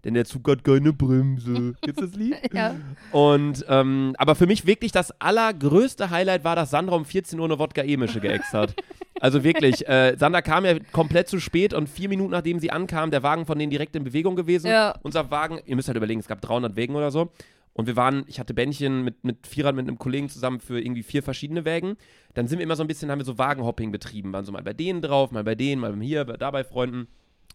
[0.05, 1.75] Denn der Zug hat keine Bremse.
[1.83, 2.37] Du das Lied?
[2.53, 2.75] Ja.
[3.13, 7.45] Und, ähm, aber für mich wirklich das allergrößte Highlight war, dass Sandra um 14 Uhr
[7.45, 8.75] eine Wodka-E-Mische geäxt hat.
[9.21, 13.13] Also wirklich, äh, Sandra kam ja komplett zu spät und vier Minuten nachdem sie ankam,
[13.13, 14.67] der Wagen von denen direkt in Bewegung gewesen.
[14.67, 14.99] Ja.
[15.03, 17.31] Unser Wagen, ihr müsst halt überlegen, es gab 300 Wägen oder so.
[17.75, 21.03] Und wir waren, ich hatte Bändchen mit, mit Vierern mit einem Kollegen zusammen für irgendwie
[21.03, 21.97] vier verschiedene Wägen.
[22.35, 24.33] Dann sind wir immer so ein bisschen, haben wir so Wagenhopping betrieben.
[24.33, 27.09] Waren so mal bei denen drauf, mal bei denen, mal hier, da bei Freunden.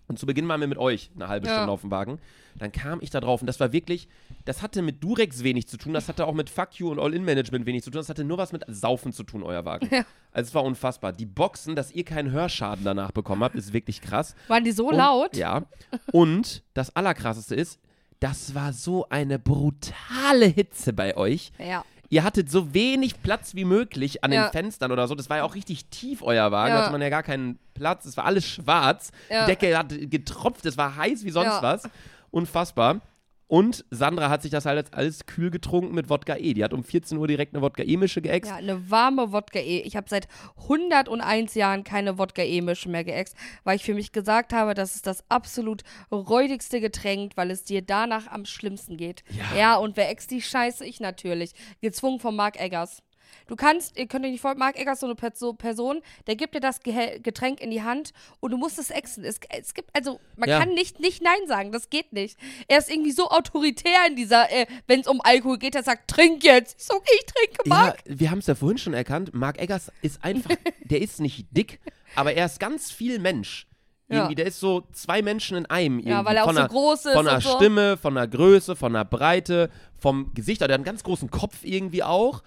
[0.08, 1.56] Und zu Beginn waren wir mit euch eine halbe Ja.
[1.56, 2.20] Stunde auf dem Wagen.
[2.56, 4.08] Dann kam ich da drauf und das war wirklich,
[4.46, 7.66] das hatte mit Durex wenig zu tun, das hatte auch mit Fuck You und All-In-Management
[7.68, 9.88] wenig zu tun, das hatte nur was mit Saufen zu tun, euer Wagen.
[9.92, 10.06] Ja.
[10.32, 11.14] Also es war unfassbar.
[11.14, 14.36] Die Boxen, dass ihr keinen Hörschaden danach bekommen habt, ist wirklich krass.
[14.48, 15.36] Waren die so Und- laut?
[15.36, 15.64] Ja.
[16.12, 17.80] Und das Allerkrasseste ist,
[18.20, 21.52] das war so eine brutale Hitze bei euch.
[21.60, 21.84] Ja.
[22.10, 24.48] Ihr hattet so wenig Platz wie möglich an Ja.
[24.48, 25.16] den Fenstern oder so.
[25.16, 26.70] Das war ja auch richtig tief, euer Wagen.
[26.74, 26.78] Ja.
[26.78, 28.06] Da hatte man ja gar keinen Platz.
[28.06, 29.12] Es war alles schwarz.
[29.30, 29.46] Ja.
[29.46, 30.66] Die Decke hat getropft.
[30.66, 31.84] Es war heiß wie sonst was.
[32.32, 33.02] Unfassbar.
[33.48, 36.54] Und Sandra hat sich das halt als alles kühl getrunken mit Wodka E.
[36.54, 38.52] Die hat um 14 Uhr direkt eine Wodka E-Mische geäxt.
[38.52, 39.82] Ja, eine warme Wodka-E.
[39.82, 40.28] Ich habe seit
[40.64, 45.24] 101 Jahren keine Wodka-E-Mische mehr geäxt, weil ich für mich gesagt habe, das ist das
[45.30, 49.24] absolut räudigste Getränk, weil es dir danach am schlimmsten geht.
[49.30, 49.58] Ja.
[49.58, 50.86] Ja, und wer äxt die Scheiße?
[50.86, 51.54] Ich natürlich.
[51.82, 53.02] Gezwungen von Mark Eggers.
[53.48, 56.54] Du kannst, ihr könnt euch nicht vorstellen, Mark Eggers, so eine Perso- Person, der gibt
[56.56, 59.24] dir das Getränk in die Hand und du musst es ächzen.
[59.24, 60.60] Es, es gibt, also, man Ja.
[60.60, 62.38] kann nicht, nicht Nein sagen, das geht nicht.
[62.68, 66.10] Er ist irgendwie so autoritär in dieser, äh, wenn es um Alkohol geht, er sagt,
[66.10, 66.78] trink jetzt.
[66.80, 68.04] Ich so, okay, ich trinke, Mark.
[68.08, 69.34] Ja, wir haben es ja vorhin schon erkannt.
[69.34, 70.52] Mark Eggers ist einfach,
[70.84, 71.80] der ist nicht dick,
[72.16, 73.68] aber er ist ganz viel Mensch.
[74.10, 74.20] Ja.
[74.20, 76.00] Irgendwie, der ist so zwei Menschen in einem.
[76.00, 76.26] Ja, irgendwie.
[76.30, 77.56] weil er auch von so der, groß ist Von der so.
[77.58, 80.62] Stimme, von der Größe, von der Breite, vom Gesicht.
[80.62, 82.42] Der hat einen ganz großen Kopf irgendwie auch.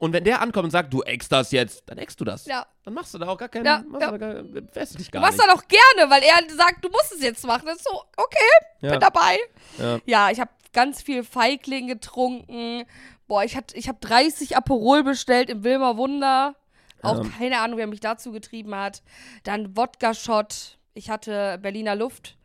[0.00, 2.46] Und wenn der ankommt und sagt, du eckst das jetzt, dann eckst du das.
[2.46, 2.66] Ja.
[2.84, 4.10] Dann machst du da auch gar keinen, Ja, machst ja.
[4.10, 5.46] du da gar, fährst du gar machst nicht.
[5.46, 7.66] dann auch gerne, weil er sagt, du musst es jetzt machen.
[7.66, 8.38] Das ist so, okay,
[8.80, 8.90] Ja.
[8.92, 9.38] bin dabei.
[9.78, 9.98] Ja.
[10.06, 12.84] Ja, ich habe ganz viel Feigling getrunken.
[13.28, 16.54] Boah, ich, hat- ich habe 30 Aperol bestellt im Wilmer Wunder.
[17.02, 19.02] Auch keine Ahnung, wer mich dazu getrieben hat.
[19.44, 20.78] Dann Wodka-Shot.
[20.94, 22.36] Ich hatte Berliner Luft.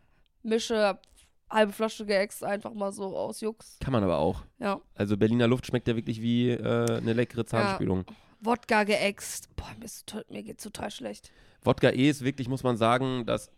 [0.43, 0.99] Mische,
[1.49, 3.77] halbe Flasche geäxt, einfach mal so aus Jux.
[3.79, 4.43] Kann man aber auch.
[4.59, 4.81] Ja.
[4.95, 8.05] Also Berliner Luft schmeckt ja wirklich wie äh, eine leckere Zahnspülung.
[8.41, 9.55] Wodka geäxt.
[9.55, 11.31] Boah, mir, ist, mir geht's total schlecht.
[11.63, 13.51] Wodka E ist wirklich, muss man sagen, das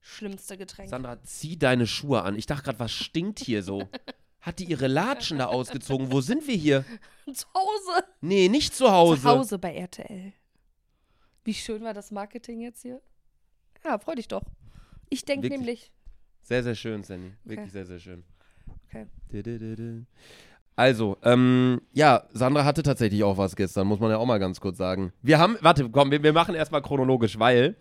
[0.00, 0.88] Schlimmste Getränk.
[0.88, 2.36] Sandra, zieh deine Schuhe an.
[2.36, 3.88] Ich dachte gerade, was stinkt hier so?
[4.40, 6.12] Hat die ihre Latschen da ausgezogen?
[6.12, 6.84] Wo sind wir hier?
[7.34, 8.04] Zu Hause.
[8.20, 9.22] Nee, nicht zu Hause.
[9.22, 10.32] Zu Hause bei RTL.
[11.42, 13.02] Wie schön war das Marketing jetzt hier?
[13.84, 14.44] Ja, freu dich doch.
[15.08, 15.92] Ich denke nämlich.
[16.46, 17.32] Sehr, sehr schön, Sandy.
[17.42, 17.70] Wirklich Okay.
[17.70, 18.22] sehr, sehr schön.
[18.88, 19.06] Okay.
[20.76, 24.60] Also, ähm, ja, Sandra hatte tatsächlich auch was gestern, muss man ja auch mal ganz
[24.60, 25.12] kurz sagen.
[25.22, 27.74] Wir haben, warte, komm, wir, wir machen erstmal chronologisch, weil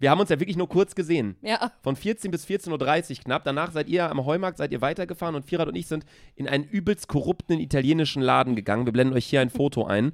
[0.00, 1.36] Wir haben uns ja wirklich nur kurz gesehen.
[1.42, 1.72] Ja.
[1.82, 3.42] Von 14 bis 14.30 Uhr knapp.
[3.44, 6.04] Danach seid ihr am Heumarkt, seid ihr weitergefahren und Firat und ich sind
[6.36, 8.84] in einen übelst korrupten italienischen Laden gegangen.
[8.86, 10.12] Wir blenden euch hier ein Foto ein.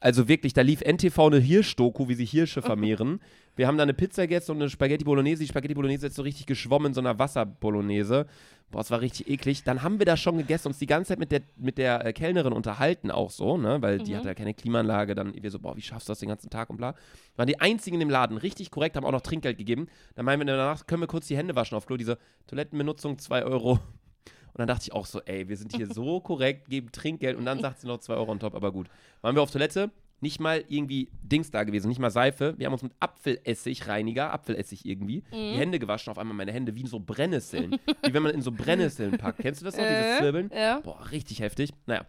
[0.00, 3.20] Also wirklich, da lief NTV eine Hirschdoku, wie sich Hirsche vermehren.
[3.54, 5.42] Wir haben da eine Pizza gegessen und eine Spaghetti Bolognese.
[5.42, 8.26] Die Spaghetti Bolognese ist so richtig geschwommen in so einer Wasserbolognese.
[8.70, 9.64] Boah, es war richtig eklig.
[9.64, 12.12] Dann haben wir da schon gegessen, uns die ganze Zeit mit der, mit der äh,
[12.14, 13.82] Kellnerin unterhalten, auch so, ne?
[13.82, 14.16] Weil die Mhm.
[14.16, 15.14] hatte ja keine Klimaanlage.
[15.14, 16.94] Dann wir so, boah, wie schaffst du das den ganzen Tag und bla.
[17.36, 19.88] Waren die einzigen in dem Laden, richtig korrekt, haben auch noch Trinkgeld gegeben.
[20.14, 21.98] Dann meinen wir danach, können wir kurz die Hände waschen auf Klo.
[21.98, 23.72] Diese Toilettenbenutzung, 2 Euro.
[23.72, 27.44] Und dann dachte ich auch so, ey, wir sind hier so korrekt, geben Trinkgeld und
[27.44, 28.88] dann sagt sie noch 2 Euro on top, aber gut.
[29.20, 29.90] Waren wir auf Toilette,
[30.22, 32.54] nicht mal irgendwie Dings da gewesen, nicht mal Seife.
[32.56, 36.10] Wir haben uns mit Apfelessig, Reiniger, Apfelessig irgendwie, die Hände gewaschen.
[36.10, 37.76] Auf einmal meine Hände wie in so Brennnesseln.
[38.04, 39.40] wie wenn man in so Brennnesseln packt.
[39.40, 40.50] Kennst du das noch, dieses Äh, Zirbeln?
[40.54, 40.80] Ja.
[40.80, 41.70] Boah, richtig heftig.
[41.86, 42.06] Naja.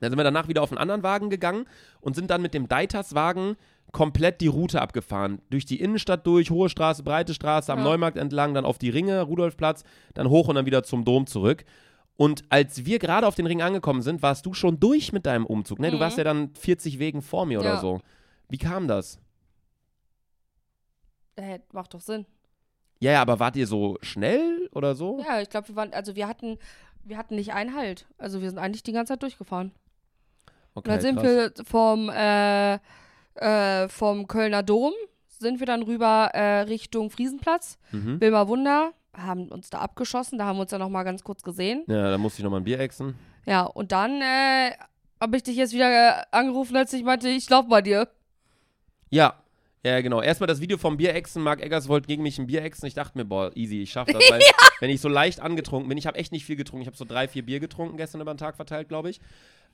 [0.00, 1.64] Dann sind wir danach wieder auf einen anderen Wagen gegangen
[2.00, 3.56] und sind dann mit dem Deitas-Wagen
[3.92, 5.40] komplett die Route abgefahren.
[5.48, 7.84] Durch die Innenstadt durch, Hohe Straße, Breite Straße, am Ja.
[7.84, 11.64] Neumarkt entlang, dann auf die Ringe, Rudolfplatz, dann hoch und dann wieder zum Dom zurück.
[12.16, 15.44] Und als wir gerade auf den Ring angekommen sind, warst du schon durch mit deinem
[15.46, 15.78] Umzug.
[15.78, 15.90] Ne?
[15.90, 16.00] Du Mhm.
[16.00, 17.80] warst ja dann 40 Wegen vor mir oder Ja.
[17.80, 18.00] so.
[18.48, 19.18] Wie kam das?
[21.36, 22.24] Äh, macht doch Sinn.
[23.00, 25.22] Ja, ja, aber wart ihr so schnell oder so?
[25.26, 26.58] Ja, ich glaube, wir waren, also wir hatten,
[27.04, 28.06] wir hatten nicht einen Halt.
[28.16, 29.72] Also wir sind eigentlich die ganze Zeit durchgefahren.
[30.74, 31.24] Okay, Und dann sind krass.
[31.56, 32.78] wir vom, äh,
[33.34, 34.92] äh, vom Kölner Dom,
[35.38, 38.20] sind wir dann rüber äh, Richtung Friesenplatz, Mhm.
[38.20, 41.42] Wilma Wunder, haben uns da abgeschossen, da haben wir uns dann noch mal ganz kurz
[41.42, 41.84] gesehen.
[41.86, 43.14] Ja, da musste ich nochmal ein Bier exen.
[43.46, 44.72] Ja, und dann äh,
[45.20, 48.08] habe ich dich jetzt wieder äh, angerufen, als ich meinte, ich lauf bei dir.
[49.10, 49.34] Ja.
[49.86, 50.20] Ja, genau.
[50.20, 51.44] Erstmal das Video vom Bierexen.
[51.44, 52.86] Marc Eggers wollte gegen mich ein Bier exen.
[52.86, 54.16] Ich dachte mir, boah, easy, ich schaff das.
[54.30, 54.40] Weil,
[54.80, 56.82] wenn ich so leicht angetrunken bin, ich habe echt nicht viel getrunken.
[56.82, 59.20] Ich habe so drei, vier Bier getrunken gestern über den Tag verteilt, glaube ich.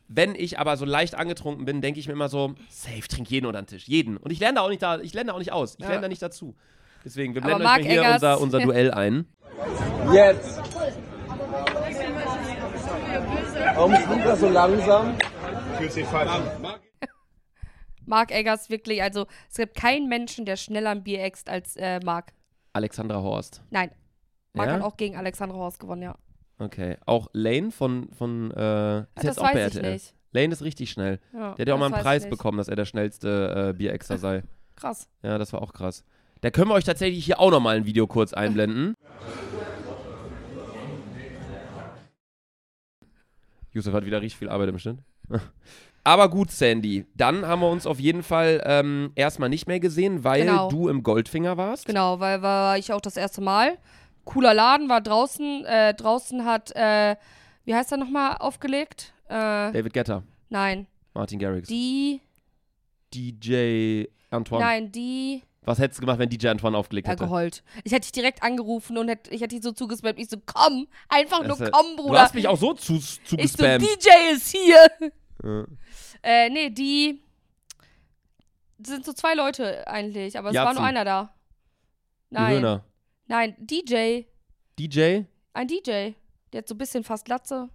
[0.08, 3.46] Wenn ich aber so leicht angetrunken bin, denke ich mir immer so, safe, trink jeden
[3.46, 3.88] unter den Tisch.
[3.88, 4.18] Jeden.
[4.18, 5.76] Und ich lerne da auch nicht da, ich lerne da auch nicht aus.
[5.76, 5.88] Ich Ja.
[5.88, 6.54] lerne da nicht dazu.
[7.06, 9.24] Deswegen, wir blenden euch mal hier unser, unser Duell ein.
[10.12, 10.60] Jetzt.
[13.74, 15.16] Warum fliegt das so langsam?
[15.78, 16.30] Fühlt sich falsch
[18.02, 18.08] an.
[18.10, 22.00] Marc Eggers wirklich, also es gibt keinen Menschen, der schneller ein Bier äxt als äh,
[22.04, 22.32] Marc.
[22.72, 23.62] Alexandra Horst.
[23.70, 23.90] Nein.
[24.54, 24.74] Marc Ja?
[24.74, 26.16] hat auch gegen Alexandra Horst gewonnen, ja.
[26.58, 26.96] Okay.
[27.06, 29.92] Auch Lane von, von äh, ist das jetzt auch bei RTL.
[29.92, 30.14] nicht.
[30.32, 31.20] Lane ist richtig schnell.
[31.32, 34.18] Ja, Der hat ja auch mal einen Preis bekommen, dass er der schnellste äh, Bierexer
[34.18, 34.42] sei.
[34.76, 35.08] Krass.
[35.22, 36.02] Ja, das war auch krass.
[36.40, 38.94] Da können wir euch tatsächlich hier auch nochmal ein Video kurz einblenden.
[43.72, 44.98] Yusuf hat wieder richtig viel Arbeit im Schnitt.
[46.04, 47.06] Aber gut, Sandy.
[47.14, 50.68] Dann haben wir uns auf jeden Fall ähm, erstmal nicht mehr gesehen, weil Genau.
[50.68, 51.86] du im Goldfinger warst.
[51.86, 53.78] Genau, weil war ich auch das erste Mal.
[54.24, 55.64] Cooler Laden, war draußen.
[55.64, 57.14] Äh, draußen hat, äh,
[57.64, 59.12] wie heißt er nochmal, aufgelegt?
[59.28, 59.32] Äh,
[59.72, 60.86] David Getter, nein.
[61.14, 62.20] Martin Garrix, Die,
[63.14, 64.64] DJ Antoine.
[64.64, 67.24] nein, die, Was hättest du gemacht, wenn DJ Antoine aufgelegt ja, hätte?
[67.24, 67.62] geheult.
[67.84, 70.18] Ich hätte dich direkt angerufen und hätte, ich hätte dich so zugespammt.
[70.18, 72.22] Ich so, komm, einfach nur Das komm, Du Bruder.
[72.22, 73.82] hast mich auch so zu, ich so, zugespammt.
[73.82, 75.10] DJ ist hier.
[75.42, 75.64] Ja.
[76.22, 77.20] Äh, nee, die
[78.84, 80.78] sind so zwei Leute eigentlich, aber es war Jatzen.
[80.80, 81.34] nur einer da.
[82.30, 82.84] Nein, Höhner.
[83.26, 84.22] nein, DJ,
[84.78, 85.22] DJ
[85.54, 86.12] ein DJ.
[86.52, 87.68] Der hat so ein bisschen fast Latze.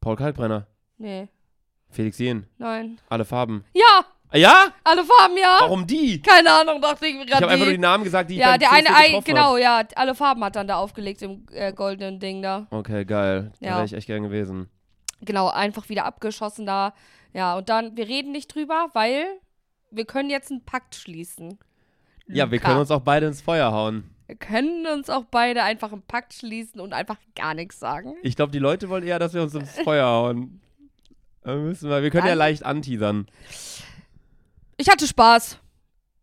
[0.00, 0.66] Paul Kalkbrenner.
[0.98, 1.28] Nee,
[1.90, 2.46] Felix Jen.
[2.58, 2.98] nein.
[3.08, 3.64] Alle Farben.
[3.74, 4.66] Ja, Ah, ja?
[4.82, 5.58] alle Farben, ja.
[5.60, 6.20] Warum die?
[6.20, 7.44] Keine Ahnung, dachte ich mir Ich gerade.
[7.44, 10.16] habe einfach nur die Namen gesagt, die ich ja, der eine, ein, genau, ja, alle
[10.16, 12.66] Farben hat dann da aufgelegt im äh, goldenen Ding da.
[12.68, 12.72] Hab.
[12.72, 13.52] Okay, geil.
[13.60, 13.74] Da Ja.
[13.76, 14.68] wäre ich echt gern gewesen.
[15.20, 16.94] Genau, einfach wieder abgeschossen da.
[17.32, 19.26] Ja, und dann, wir reden nicht drüber, weil
[19.90, 21.58] wir können jetzt einen Pakt schließen.
[22.26, 22.68] Ja, wir Luca.
[22.68, 24.10] können uns auch beide ins Feuer hauen.
[24.26, 28.14] Wir können uns auch beide einfach einen Pakt schließen und einfach gar nichts sagen.
[28.22, 30.60] Ich glaube, die Leute wollen eher, dass wir uns ins Feuer hauen.
[31.42, 33.28] Da müssen wir, wir können ja An- leicht anteasern.
[34.76, 35.58] Ich hatte Spaß.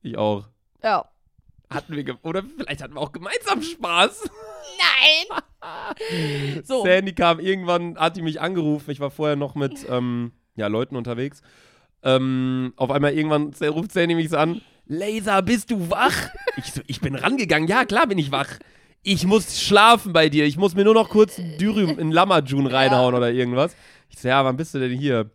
[0.01, 0.47] Ich auch.
[0.83, 1.05] Ja.
[1.73, 4.29] Hatten wir, oder vielleicht hatten wir auch gemeinsam Spaß.
[4.77, 5.41] Nein!
[6.63, 6.83] so.
[6.83, 8.91] Sandy kam irgendwann, hat die mich angerufen.
[8.91, 11.41] Ich war vorher noch mit ähm, ja, Leuten unterwegs.
[12.03, 16.29] Ähm, auf einmal irgendwann ruft Sandy mich so an: Laser, bist du wach?
[16.57, 17.67] ich so, ich bin rangegangen.
[17.67, 18.59] Ja, klar bin ich wach.
[19.01, 20.45] Ich muss schlafen bei dir.
[20.45, 23.75] Ich muss mir nur noch kurz Dürüm in Lamajun reinhauen oder irgendwas.
[24.09, 25.29] Ich so, ja, wann bist du denn hier?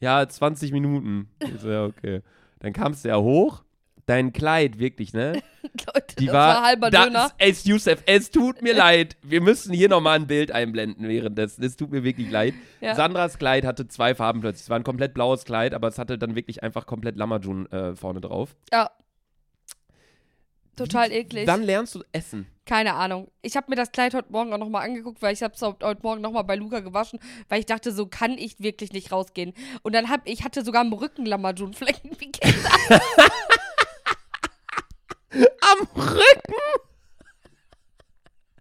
[0.00, 1.30] Ja, 20 Minuten.
[1.40, 2.20] Ich so, ja, okay.
[2.58, 3.63] Dann kamst du ja hoch.
[4.06, 5.42] Dein Kleid, wirklich, ne?
[5.62, 7.32] Leute, Die das war, war halber das, Döner.
[7.38, 9.16] Es, Yusuf, es tut mir leid.
[9.22, 11.64] Wir müssen hier nochmal ein Bild einblenden währenddessen.
[11.64, 12.54] Es tut mir wirklich leid.
[12.80, 12.94] Ja.
[12.94, 14.64] Sandras Kleid hatte zwei Farben plötzlich.
[14.64, 17.94] Es war ein komplett blaues Kleid, aber es hatte dann wirklich einfach komplett Lamajun äh,
[17.96, 18.54] vorne drauf.
[18.72, 18.90] Ja.
[20.76, 21.46] Total eklig.
[21.46, 22.46] Dann lernst du essen.
[22.66, 23.30] Keine Ahnung.
[23.42, 26.02] Ich habe mir das Kleid heute Morgen auch nochmal angeguckt, weil ich habe es heute
[26.02, 29.52] Morgen nochmal bei Luca gewaschen, weil ich dachte, so kann ich wirklich nicht rausgehen.
[29.82, 32.10] Und dann hab ich hatte sogar am Rücken Lamajun-Flecken.
[32.18, 33.00] Wie geht das?
[35.60, 36.54] Am Rücken?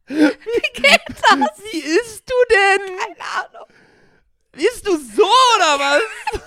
[0.08, 1.64] Wie geht das?
[1.72, 2.98] Wie isst du denn?
[2.98, 3.68] Keine Ahnung.
[4.56, 6.02] Isst du so oder was?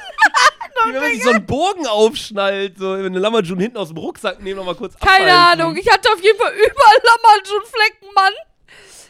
[0.86, 3.96] Wie wenn man sich so einen Bogen aufschnallt, so wenn eine Lamajun hinten aus dem
[3.96, 5.60] Rucksack nehmen, noch mal kurz Keine abhalten.
[5.62, 5.76] Ahnung.
[5.76, 8.32] Ich hatte auf jeden Fall überall Lamajun-Flecken, Mann.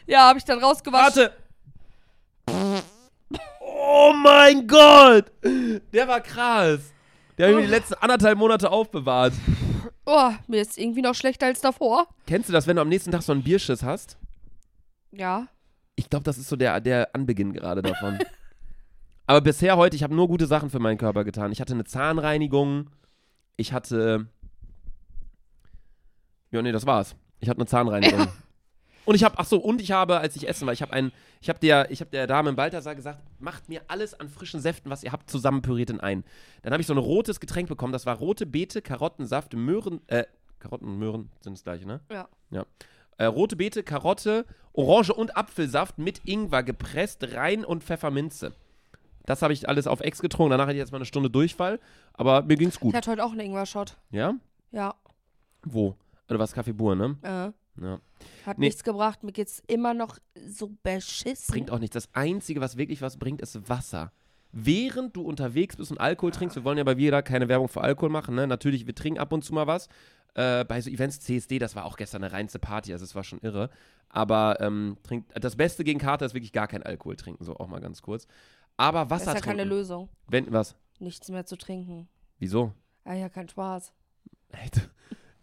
[0.06, 1.30] Ja, habe ich dann rausgewaschen.
[2.48, 2.86] Warte.
[3.60, 5.26] Oh mein Gott.
[5.42, 6.80] Der war krass.
[7.36, 9.34] Der habe ich mir die letzten anderthalb Monate aufbewahrt.
[10.06, 12.06] Oh, mir ist irgendwie noch schlechter als davor.
[12.26, 14.16] Kennst du das, wenn du am nächsten Tag so einen Bierschiss hast?
[15.10, 15.48] Ja.
[15.96, 18.18] Ich glaube, das ist so der, der Anbeginn gerade davon.
[19.26, 21.50] Aber bisher heute, ich habe nur gute Sachen für meinen Körper getan.
[21.50, 22.90] Ich hatte eine Zahnreinigung.
[23.56, 24.28] Ich hatte.
[26.52, 27.16] Ja, nee, das war's.
[27.40, 28.28] Ich hatte eine Zahnreinigung.
[29.06, 31.12] Und ich habe, ach so, und ich habe, als ich essen war, ich habe ein,
[31.40, 34.60] ich habe der, ich habe der Dame im Balthasar gesagt, macht mir alles an frischen
[34.60, 36.24] Säften, was ihr habt, zusammen püriert in einen.
[36.62, 40.24] Dann habe ich so ein rotes Getränk bekommen, das war rote Beete, Karottensaft, Möhren, äh,
[40.58, 42.00] Karotten und Möhren sind das gleiche, ne?
[42.10, 42.28] Ja.
[42.50, 42.64] Ja.
[43.18, 48.52] Äh, rote Beete, Karotte, Orange und Apfelsaft mit Ingwer gepresst, rein und Pfefferminze.
[49.24, 50.50] Das habe ich alles auf Ex getrunken.
[50.50, 51.80] Danach hatte ich jetzt mal eine Stunde Durchfall,
[52.12, 52.94] aber mir ging's Ich gut.
[52.94, 53.96] hatte heute auch einen Ingwer-Shot.
[54.10, 54.34] Ja?
[54.72, 54.94] Ja.
[55.64, 55.94] Wo?
[56.28, 57.16] Du warst Kaffee Bur, ne?
[57.22, 58.00] Äh, Ja.
[58.46, 58.66] hat Nee.
[58.66, 59.22] nichts gebracht.
[59.22, 61.52] Mir geht's immer noch so beschissen.
[61.52, 61.94] Bringt auch nichts.
[61.94, 64.12] Das Einzige, was wirklich was bringt, ist Wasser.
[64.52, 67.82] Während du unterwegs bist und Alkohol trinkst, wir wollen ja bei Vida keine Werbung für
[67.82, 68.46] Alkohol machen, ne?
[68.46, 69.88] Natürlich, wir trinken ab und zu mal was.
[70.34, 73.24] Äh, bei so Events, CSD, das war auch gestern eine reinste Party, also es war
[73.24, 73.70] schon irre.
[74.08, 77.68] Aber ähm, trinkt, das Beste gegen Kater ist wirklich gar kein Alkohol trinken, so auch
[77.68, 78.26] mal ganz kurz.
[78.76, 79.76] Aber das Wasser ist ja keine trinken.
[79.76, 80.08] Lösung.
[80.28, 80.76] Wenn, was?
[81.00, 82.08] Nichts mehr zu trinken.
[82.38, 82.72] Wieso?
[83.04, 83.92] Ah ja, kein Spaß.
[84.52, 84.82] Alter,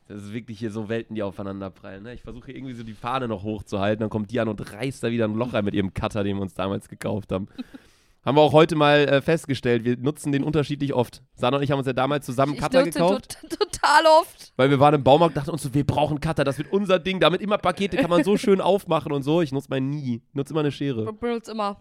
[0.08, 2.04] Das ist wirklich hier so Welten, die aufeinander prallen.
[2.04, 2.14] Ne?
[2.14, 5.04] Ich versuche hier irgendwie so die Fahne noch hochzuhalten, dann kommt die an und reißt
[5.04, 7.48] da wieder ein Loch rein mit ihrem Cutter, den wir uns damals gekauft haben.
[8.26, 11.22] haben wir auch heute mal äh, festgestellt, wir nutzen den unterschiedlich oft.
[11.36, 14.54] Sana und ich haben uns ja damals zusammen ich Cutter gekauft, tot- total oft.
[14.56, 17.20] weil wir waren im Baumarkt, dachten uns so, wir brauchen Cutter, das wird unser Ding,
[17.20, 19.42] damit immer Pakete kann man so schön aufmachen und so.
[19.42, 21.12] Ich nutze meinen nie, ich nutze immer eine Schere.
[21.14, 21.78] Benutze immer.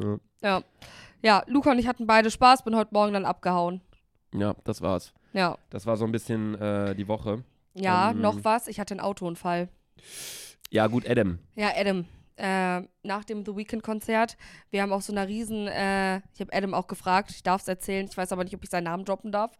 [0.00, 0.18] Ja.
[0.42, 0.62] Ja.
[1.22, 3.80] Ja, Luca und ich hatten beide Spaß, bin heute Morgen dann abgehauen.
[4.32, 5.12] ja, das war's.
[5.32, 5.58] Ja.
[5.70, 7.44] Das war so ein bisschen äh, die Woche.
[7.74, 8.20] Ja, Ähm.
[8.20, 8.68] noch was.
[8.68, 9.68] Ich hatte einen Autounfall.
[10.70, 11.38] Ja, gut, Adam.
[11.54, 12.06] Ja, Adam.
[12.36, 14.36] Äh, nach dem The Weeknd-Konzert.
[14.70, 17.68] Wir haben auf so einer riesen, äh, ich habe Adam auch gefragt, ich darf es
[17.68, 19.50] erzählen, ich weiß aber nicht, ob ich seinen Namen droppen darf.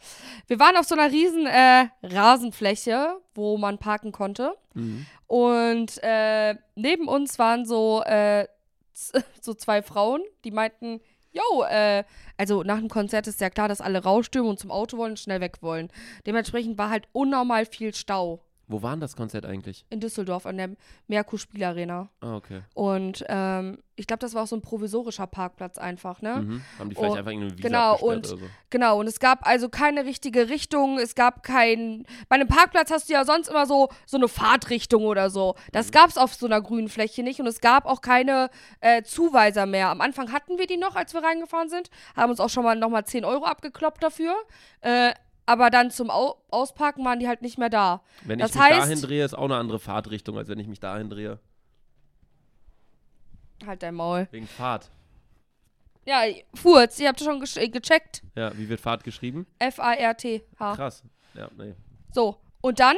[0.47, 4.55] Wir waren auf so einer riesen äh, Rasenfläche, wo man parken konnte.
[4.75, 5.07] Mhm.
[5.27, 8.47] Und äh, neben uns waren so, äh,
[9.41, 11.01] so zwei Frauen, die meinten,
[11.33, 12.05] yo, äh,
[12.37, 15.21] also nach dem Konzert ist ja klar, dass alle rausstürmen und zum Auto wollen und
[15.21, 15.89] schnell weg wollen.
[16.27, 19.85] Dementsprechend war halt unnormal viel Stau Wo war denn das Konzert eigentlich?
[19.91, 20.71] in Düsseldorf an der
[21.07, 22.09] Merkur Spielarena.
[22.21, 22.61] Ah, okay.
[22.75, 26.37] Und ähm, ich glaube, das war auch so ein provisorischer Parkplatz einfach, ne?
[26.37, 26.63] Mhm.
[26.79, 28.39] Haben die vielleicht Oh, einfach irgendeine Visa genau, und- oder so.
[28.71, 32.05] Genau, und es gab also keine richtige Richtung, es gab kein.
[32.29, 35.55] Bei einem Parkplatz hast du ja sonst immer so, so eine Fahrtrichtung oder so.
[35.73, 38.51] Das gab es auf so einer grünen Fläche nicht und es gab auch keine
[38.81, 39.89] äh, Zuweiser mehr.
[39.89, 42.77] Am Anfang hatten wir die noch, als wir reingefahren sind, haben uns auch schon mal
[42.77, 44.35] nochmal 10 Euro abgekloppt dafür.
[44.83, 45.15] Äh,
[45.49, 48.03] aber dann zum Au Ausparken waren die halt nicht mehr da.
[48.23, 50.67] Wenn Das ich mich heißt- dahin drehe, ist auch eine andere Fahrtrichtung, als wenn ich
[50.69, 51.39] mich dahin drehe.
[53.67, 54.29] Halt dein Maul.
[54.31, 54.91] Wegen Fahrt.
[56.05, 56.23] Ja,
[56.55, 58.23] Furz, ihr habt schon äh, gecheckt.
[58.35, 59.47] Ja, wie wird Fahrt geschrieben?
[59.59, 60.77] F-A-R-T-H.
[60.77, 61.03] Krass.
[61.35, 61.75] Ja, nee.
[62.13, 62.97] So, und dann,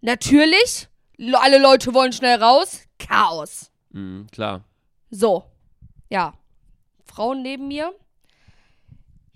[0.00, 2.80] natürlich, le- alle Leute wollen schnell raus.
[2.98, 3.70] Chaos.
[3.90, 4.64] Mhm, klar.
[5.10, 5.44] So,
[6.10, 6.34] ja.
[7.04, 7.92] Frauen neben mir.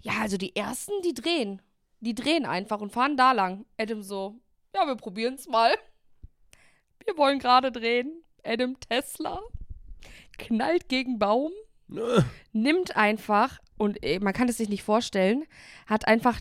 [0.02, 1.60] Ja, also die ersten, die drehen.
[2.00, 3.64] Die drehen einfach und fahren da lang.
[3.78, 4.36] Adam so,
[4.74, 5.74] ja, wir probieren's mal.
[7.04, 8.22] Wir wollen gerade drehen.
[8.44, 9.40] Adam Tesla
[10.38, 11.50] knallt gegen Baum,
[12.52, 15.44] nimmt einfach, und äh, man kann es sich nicht vorstellen,
[15.86, 16.40] hat einfach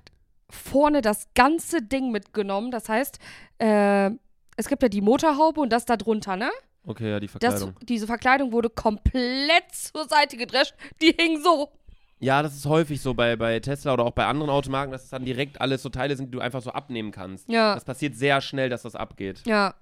[0.49, 2.71] vorne das ganze Ding mitgenommen.
[2.71, 3.19] Das heißt,
[3.59, 4.11] äh,
[4.57, 6.51] es gibt ja die Motorhaube und das da drunter, ne?
[6.85, 7.75] Okay, ja, die Das, Verkleidung.
[7.81, 10.75] diese Verkleidung wurde komplett zur Seite gedrescht.
[11.01, 11.71] Die hing so.
[12.19, 15.09] Ja, das ist häufig so bei, bei Tesla oder auch bei anderen Automarken, dass es
[15.09, 17.49] dann direkt alles so Teile sind, die du einfach so abnehmen kannst.
[17.49, 17.75] Ja.
[17.75, 19.41] Das passiert sehr schnell, dass das abgeht.
[19.45, 19.75] Ja.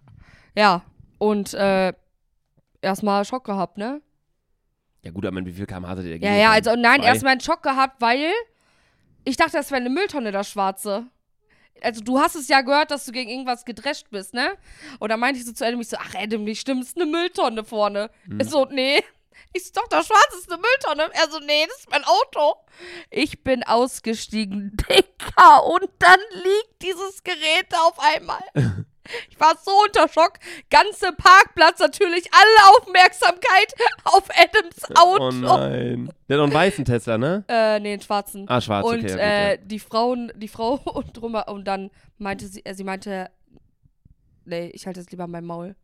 [0.56, 0.84] Ja.
[1.20, 1.94] Und äh,
[2.82, 4.02] erstmal Schock gehabt, ne?
[5.04, 7.08] Ja, gut, aber wie viel kmh hattet ihr Ja, ja, also nein, Zwei?
[7.08, 8.32] erstmal einen Schock gehabt, weil
[9.26, 11.08] ich dachte, das wäre eine Mülltonne, das Schwarze.
[11.82, 14.52] Also du hast es ja gehört, dass du gegen irgendwas gedrescht bist, ne?
[15.00, 17.06] Und dann meinte ich so zu Adam, ich so, ach Adam, nicht stimmt, ist eine
[17.06, 18.10] Mülltonne vorne.
[18.26, 18.42] Hm.
[18.44, 19.02] So, nee.
[19.54, 21.14] Ich so, doch, das Schwarze ist eine Mülltonne.
[21.14, 22.56] Er so, nee, das ist mein Auto.
[23.10, 28.42] Ich bin ausgestiegen, Dicker, und dann liegt dieses Gerät da auf einmal.
[29.30, 30.40] Ich war so unter Schock.
[30.70, 33.74] Ganze Parkplatz natürlich, alle Aufmerksamkeit
[34.06, 35.28] auf Adams Auto.
[35.28, 36.10] Oh nein.
[36.30, 37.44] Der hat noch einen weißen Tesla, ne?
[37.50, 38.46] Äh, nee, einen schwarzen.
[38.48, 39.08] Ah, schwarz, und okay.
[39.08, 39.58] Ja, gut, äh, ja.
[39.58, 43.30] die Frauen, die Frau und drüber, und dann meinte sie, äh, sie meinte,
[44.46, 45.76] Nee, ich halte es lieber in meinem Maul.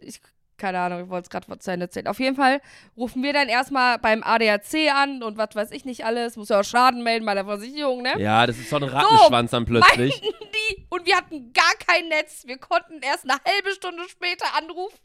[0.00, 0.20] Ich,
[0.60, 2.06] keine Ahnung, ich wollte es gerade zu Ende erzählen.
[2.06, 2.60] Auf jeden Fall
[2.96, 6.36] rufen wir dann erstmal beim ADAC an und was weiß ich nicht alles.
[6.36, 8.14] Muss ja auch Schaden melden bei der Versicherung, ne?
[8.20, 10.20] Ja, das ist so ein Rattenschwanz dann plötzlich.
[10.20, 10.86] Die.
[10.90, 12.44] Und wir hatten gar kein Netz.
[12.46, 14.98] Wir konnten erst eine halbe Stunde später anrufen,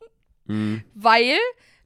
[0.47, 0.84] Hm.
[0.93, 1.38] weil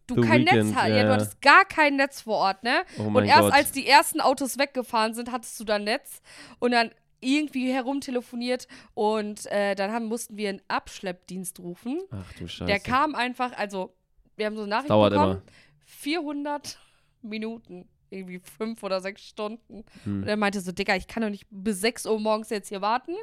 [0.07, 0.89] du The kein Weeknd, Netz hattest.
[0.89, 2.81] ja, Ja, du hattest gar kein Netz vor Ort, ne?
[2.97, 3.53] Oh und erst Gott.
[3.53, 6.21] als die ersten Autos weggefahren sind, hattest du dann Netz
[6.59, 6.91] und dann
[7.21, 11.99] irgendwie herumtelefoniert und äh, dann haben, mussten wir einen Abschleppdienst rufen.
[12.11, 12.65] Ach du Scheiße.
[12.65, 13.93] Der kam einfach, also
[14.35, 15.41] wir haben so eine Nachricht dauert bekommen, immer.
[15.85, 16.79] 400
[17.21, 19.83] Minuten, irgendwie fünf oder sechs Stunden.
[20.03, 20.23] Hm.
[20.23, 22.81] Und er meinte so, Digga, ich kann doch nicht bis 6 Uhr morgens jetzt hier
[22.81, 23.15] warten.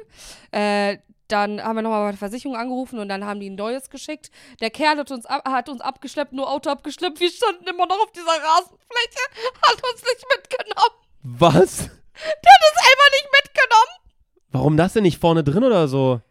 [0.51, 3.89] Äh, dann haben wir nochmal bei der Versicherung angerufen und dann haben die ein neues
[3.89, 4.31] geschickt.
[4.61, 7.19] Der Kerl hat uns, ab, hat uns abgeschleppt, nur Auto abgeschleppt.
[7.19, 10.95] Wir standen immer noch auf dieser Rasenfläche, hat uns nicht mitgenommen.
[11.23, 11.89] Was?
[12.23, 14.11] Der hat uns einfach nicht mitgenommen.
[14.51, 16.21] Warum das denn nicht vorne drin oder so?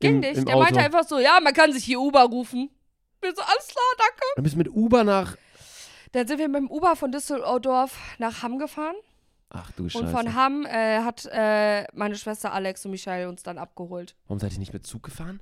[0.00, 0.36] Ging Im- nicht.
[0.36, 0.84] im Der meinte Auto?
[0.84, 2.70] einfach so, ja, man kann sich hier Uber rufen.
[3.20, 4.22] Wir so, alles klar, danke.
[4.36, 5.36] Dann bist du mit Uber nach.
[6.12, 8.94] Dann sind wir mit dem Uber von Düsseldorf nach Hamm gefahren.
[9.50, 10.04] Ach du Scheiße.
[10.04, 14.14] Und von Hamm äh, hat äh, meine Schwester Alex und Michelle uns dann abgeholt.
[14.26, 15.40] Warum seid ihr nicht mit Zug gefahren?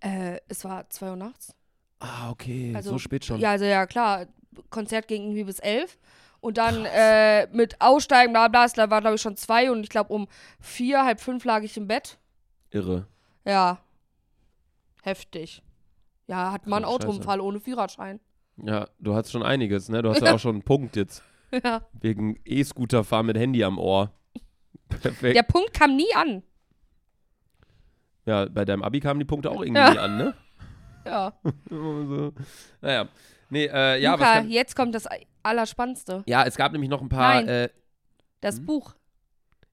[0.00, 1.54] Äh, es war 2 Uhr nachts.
[2.00, 2.72] Ah, okay.
[2.74, 3.40] Also, so spät schon.
[3.40, 4.26] Ja, also ja, klar.
[4.70, 5.98] Konzert ging irgendwie bis 11.
[6.40, 9.88] Und dann äh, mit Aussteigen, bla bla, es war glaube ich schon zwei und ich
[9.88, 10.28] glaube um
[10.60, 12.18] vier, halb fünf lag ich im Bett.
[12.70, 13.06] Irre.
[13.44, 13.78] Ja.
[15.02, 15.62] Heftig.
[16.28, 18.20] Ja, hat man Krass, Autounfall ohne Führerschein.
[18.56, 20.02] Ja, du hast schon einiges, ne?
[20.02, 21.22] Du hast ja auch schon einen Punkt jetzt.
[21.64, 21.82] ja.
[21.92, 24.12] Wegen E-Scooter fahren mit Handy am Ohr.
[24.88, 25.36] Perfekt.
[25.36, 26.42] Der Punkt kam nie an.
[28.26, 29.90] Ja, bei deinem Abi kamen die Punkte auch irgendwie Ja.
[29.92, 30.34] nie an, ne?
[31.06, 31.32] Ja.
[31.70, 32.32] so.
[32.82, 33.08] Naja.
[33.50, 35.08] Nee, äh, ja, was Luca, kann, jetzt kommt das
[35.48, 36.22] Allerspannendste.
[36.26, 37.34] ja, es gab nämlich noch ein paar.
[37.42, 37.48] Nein.
[37.48, 37.68] Äh,
[38.40, 38.66] Das Hm?
[38.66, 38.94] Buch.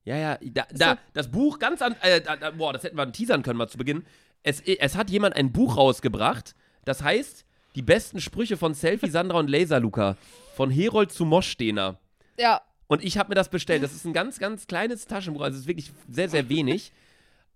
[0.03, 1.95] ja, ja, da, da, das Buch ganz an.
[2.01, 4.03] Äh, da, boah, das hätten wir teasern können mal zu Beginn.
[4.43, 6.55] Es, es hat jemand ein Buch rausgebracht,
[6.85, 7.45] das heißt
[7.75, 10.15] Die besten Sprüche von Selfie Sandra und Laser Luca.
[10.55, 11.99] Von Herold zu Moschstener.
[12.39, 12.61] Ja.
[12.87, 13.83] Und ich habe mir das bestellt.
[13.83, 15.41] Das ist ein ganz, ganz kleines Taschenbuch.
[15.41, 16.91] Also es ist wirklich sehr, sehr wenig.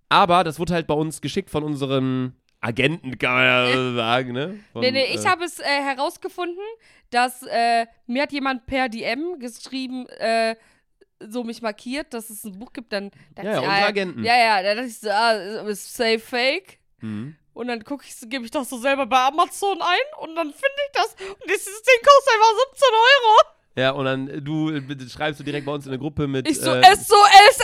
[0.08, 4.60] Aber das wurde halt bei uns geschickt von unserem Agenten, kann man ja sagen, ne?
[4.72, 6.62] Von, Nee, nee, ich äh, habe es äh, herausgefunden,
[7.10, 10.56] dass äh, mir hat jemand per DM geschrieben, äh,
[11.20, 13.88] so mich markiert, dass es ein Buch gibt, dann dachte Ja, ja, ich, unsere ah,
[13.88, 14.24] Agenten.
[14.24, 15.32] Ja, ja, dann dachte ich so, ah,
[15.68, 16.78] ist safe fake.
[17.00, 17.36] Mhm.
[17.52, 20.80] Und dann gucke ich, gebe ich das so selber bei Amazon ein und dann finde
[20.86, 21.16] ich das.
[21.18, 23.60] Und dieses Ding kostet einfach 17 Euro.
[23.76, 26.48] Ja, und dann äh, du äh, schreibst du direkt bei uns in eine Gruppe mit,
[26.48, 27.58] Ich so, äh, SOS,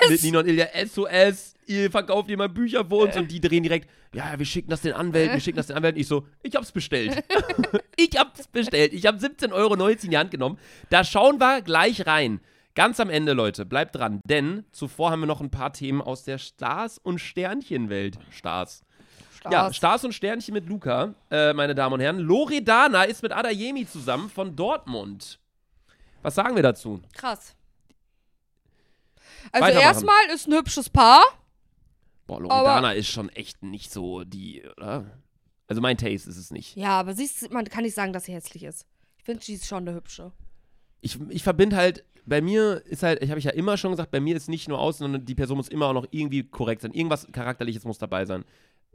[0.00, 0.22] mit SOS.
[0.22, 4.38] Nina und Ilja SOS, ihr verkauft jemand Bücher für uns und die drehen direkt, ja,
[4.38, 6.00] wir schicken das den Anwälten, wir schicken das den Anwälten.
[6.00, 7.24] Ich so, ich hab's bestellt.
[7.96, 8.92] ich hab's bestellt.
[8.92, 10.58] Ich hab 17,90 Euro in die Hand genommen.
[10.90, 12.40] Da schauen wir gleich rein.
[12.74, 16.24] Ganz am Ende, Leute, bleibt dran, denn zuvor haben wir noch ein paar Themen aus
[16.24, 18.18] der Stars- und Sternchenwelt.
[18.30, 18.82] Stars.
[19.50, 22.18] Ja, Stars und Sternchen mit Luca, äh, meine Damen und Herren.
[22.18, 25.38] Loredana ist mit Adayemi zusammen von Dortmund.
[26.22, 27.02] Was sagen wir dazu?
[27.12, 27.54] Krass.
[29.52, 31.22] Also erstmal ist ein hübsches Paar.
[32.26, 35.04] Boah, Loredana ist schon echt nicht so die, oder?
[35.66, 36.76] Also mein Taste ist es nicht.
[36.76, 38.86] Ja, aber siehst du, man kann nicht sagen, dass sie hässlich ist.
[39.18, 40.32] Ich finde, sie ist schon eine hübsche.
[41.00, 44.10] Ich, ich verbinde halt, bei mir ist halt, ich habe ich ja immer schon gesagt,
[44.10, 46.82] bei mir ist nicht nur aus, sondern die Person muss immer auch noch irgendwie korrekt
[46.82, 46.92] sein.
[46.92, 48.44] Irgendwas Charakterliches muss dabei sein.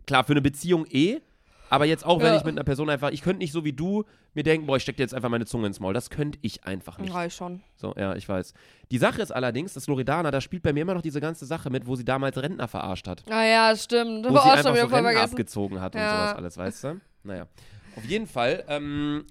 [0.07, 1.21] Klar, für eine Beziehung eh,
[1.69, 2.37] aber jetzt auch, wenn Ja.
[2.37, 4.03] ich mit einer Person einfach, ich könnte nicht so wie du
[4.33, 5.93] mir denken, boah, ich stecke dir jetzt einfach meine Zunge ins Maul.
[5.93, 7.13] Das könnte ich einfach nicht.
[7.13, 7.61] Ja, ich schon.
[7.75, 8.53] So, ja, ich weiß.
[8.91, 11.69] Die Sache ist allerdings, dass Loredana, da spielt bei mir immer noch diese ganze Sache
[11.69, 13.23] mit, wo sie damals Rentner verarscht hat.
[13.29, 14.25] Ah ja, stimmt.
[14.25, 15.31] Wo sie auch einfach schon so Rentner vergessen.
[15.31, 16.09] abgezogen hat und Ja.
[16.11, 17.01] sowas alles, weißt du?
[17.23, 17.47] Naja.
[17.95, 19.25] Auf jeden Fall ähm,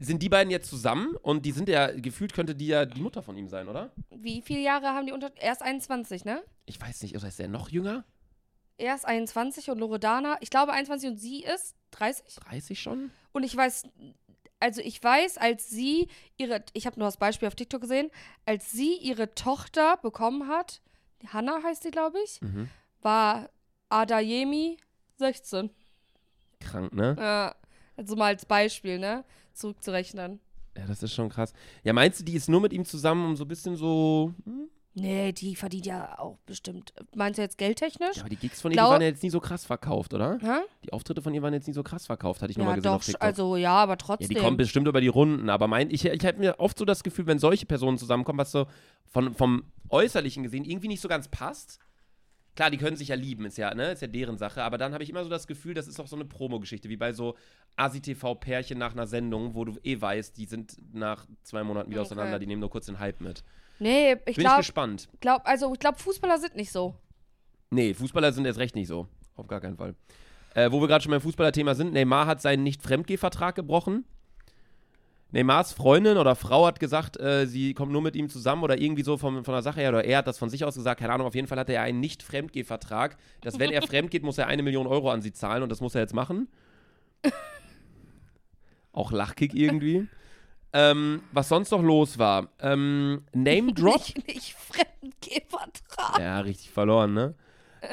[0.00, 3.22] sind die beiden jetzt zusammen und die sind ja, gefühlt könnte die ja die Mutter
[3.22, 3.92] von ihm sein, oder?
[4.10, 5.30] Wie viele Jahre haben die unter.
[5.40, 6.42] Erst 21, ne?
[6.66, 8.04] Ich weiß nicht, oder ist der noch jünger?
[8.76, 12.36] Erst 21 und Loredana, ich glaube 21 und sie ist 30.
[12.36, 13.10] 30 schon?
[13.32, 13.84] Und ich weiß,
[14.60, 18.10] also ich weiß, als sie ihre, ich habe nur das Beispiel auf TikTok gesehen,
[18.44, 20.80] als sie ihre Tochter bekommen hat,
[21.28, 22.68] Hannah heißt sie, glaube ich, Mhm.
[23.02, 23.50] war
[23.88, 24.78] Adayemi
[25.16, 25.70] 16.
[26.60, 27.16] Krank, ne?
[27.18, 27.54] Ja,
[27.96, 29.24] also mal als Beispiel, ne?
[29.54, 30.40] Zurückzurechnen.
[30.76, 31.52] Ja, das ist schon krass.
[31.82, 34.32] Ja, meinst du, die ist nur mit ihm zusammen, um so ein bisschen so.
[34.44, 34.68] Hm?
[34.94, 36.92] Nee, die verdient ja auch bestimmt.
[37.14, 38.16] Meinst du jetzt geldtechnisch?
[38.16, 40.38] Ja, aber die Gigs von ihr, Glaub- waren ja jetzt nie so krass verkauft, oder?
[40.40, 40.60] Hä?
[40.84, 42.90] Die Auftritte von ihr waren jetzt nie so krass verkauft, hatte ich Ja, mal gesehen
[42.90, 43.22] doch, auf TikTok.
[43.22, 44.28] also ja, aber Ja, trotzdem.
[44.28, 47.04] die kommen bestimmt über die Runden, aber mein, ich, ich habe mir oft so das
[47.04, 48.66] Gefühl, wenn solche Personen zusammenkommen, was so
[49.06, 51.78] von, vom Äußerlichen gesehen irgendwie nicht so ganz passt.
[52.56, 54.92] Klar, die können sich ja lieben, ist ja, ne, ist ja deren Sache, aber dann
[54.92, 57.36] habe ich immer so das Gefühl, das ist auch so eine Promo-Geschichte, wie bei so
[57.76, 62.08] ASI-TV-Pärchen nach einer Sendung, wo du eh weißt, die sind nach zwei Monaten wieder Okay.
[62.08, 63.44] auseinander, die nehmen nur kurz den Hype mit.
[63.78, 65.08] Nee, ich Bin ich glaube, gespannt.
[65.20, 66.94] glaub, also ich glaube, Fußballer sind nicht so.
[67.70, 69.08] Nee, Fußballer sind erst recht nicht so.
[69.36, 69.94] auf gar keinen Fall.
[70.54, 74.04] Äh, wo wir gerade schon beim Fußballerthema sind, Neymar hat seinen Nicht-Fremdgeh-Vertrag gebrochen.
[75.30, 79.02] Neymars Freundin oder Frau hat gesagt, äh, sie kommt nur mit ihm zusammen oder irgendwie
[79.02, 81.12] so von, von der Sache her, oder er hat das von sich aus gesagt, keine
[81.12, 84.46] Ahnung, auf jeden Fall hatte er einen Nicht-Fremdgeh-Vertrag, dass wenn er fremd geht, muss er
[84.46, 86.48] eine Million Euro an sie zahlen und das muss er jetzt machen.
[88.92, 90.08] Auch Lachkick irgendwie.
[90.72, 94.00] Ähm, was sonst noch los war, ähm, Name Drop.
[94.00, 96.18] Nicht, nicht Fremdgehvertrag.
[96.20, 97.34] Ja, richtig verloren, ne?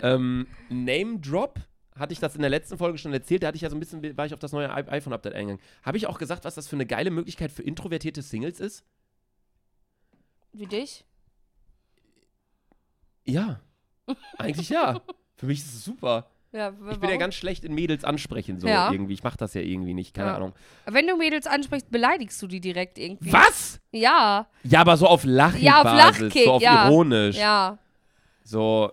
[0.01, 1.59] ähm, Name Drop
[1.97, 3.79] hatte ich das in der letzten Folge schon erzählt, da hatte ich ja so ein
[3.79, 5.63] bisschen, war ich auf das neue iPhone-Update eingegangen.
[5.83, 8.83] Habe ich auch gesagt, was das für eine geile Möglichkeit für introvertierte Singles ist?
[10.51, 11.05] Wie dich?
[13.25, 13.61] Ja.
[14.37, 15.01] Eigentlich ja.
[15.35, 16.29] Für mich ist es super.
[16.55, 18.89] Ja, Ich bin ja ganz schlecht in Mädels ansprechen, so Ja.
[18.91, 19.13] irgendwie.
[19.13, 20.35] Ich mache das ja irgendwie nicht, keine Ja.
[20.37, 20.53] Ahnung.
[20.85, 23.33] Wenn du Mädels ansprichst, beleidigst du die direkt irgendwie.
[23.33, 23.81] Was?
[23.91, 27.37] Ja, Ja, aber so auf Lachkick, Ja, auf Basis, Lachkick, so auf ironisch.
[27.37, 27.77] ja.
[28.43, 28.91] So.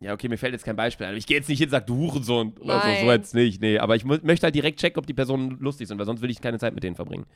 [0.00, 1.16] Ja, okay, mir fällt jetzt kein Beispiel ein.
[1.16, 3.06] Ich gehe jetzt nicht hin und sage, du Hurensohn oder so, so Nein.
[3.20, 3.60] jetzt nicht.
[3.60, 6.30] Nee, aber ich möchte halt direkt checken, ob die Personen lustig sind, weil sonst will
[6.30, 7.26] ich keine Zeit mit denen verbringen.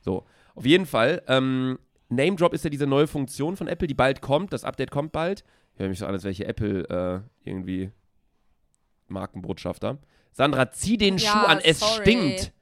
[0.00, 0.24] So,
[0.54, 1.22] auf jeden Fall.
[1.28, 1.78] Ähm,
[2.10, 4.52] Name Drop ist ja diese neue Funktion von Apple, die bald kommt.
[4.52, 5.44] Das Update kommt bald.
[5.80, 7.90] Ich höre mich so an, als welche Apple äh, irgendwie
[9.08, 9.96] Markenbotschafter.
[10.30, 12.02] Sandra, zieh den Ja, Schuh an, es sorry.
[12.02, 12.52] stinkt.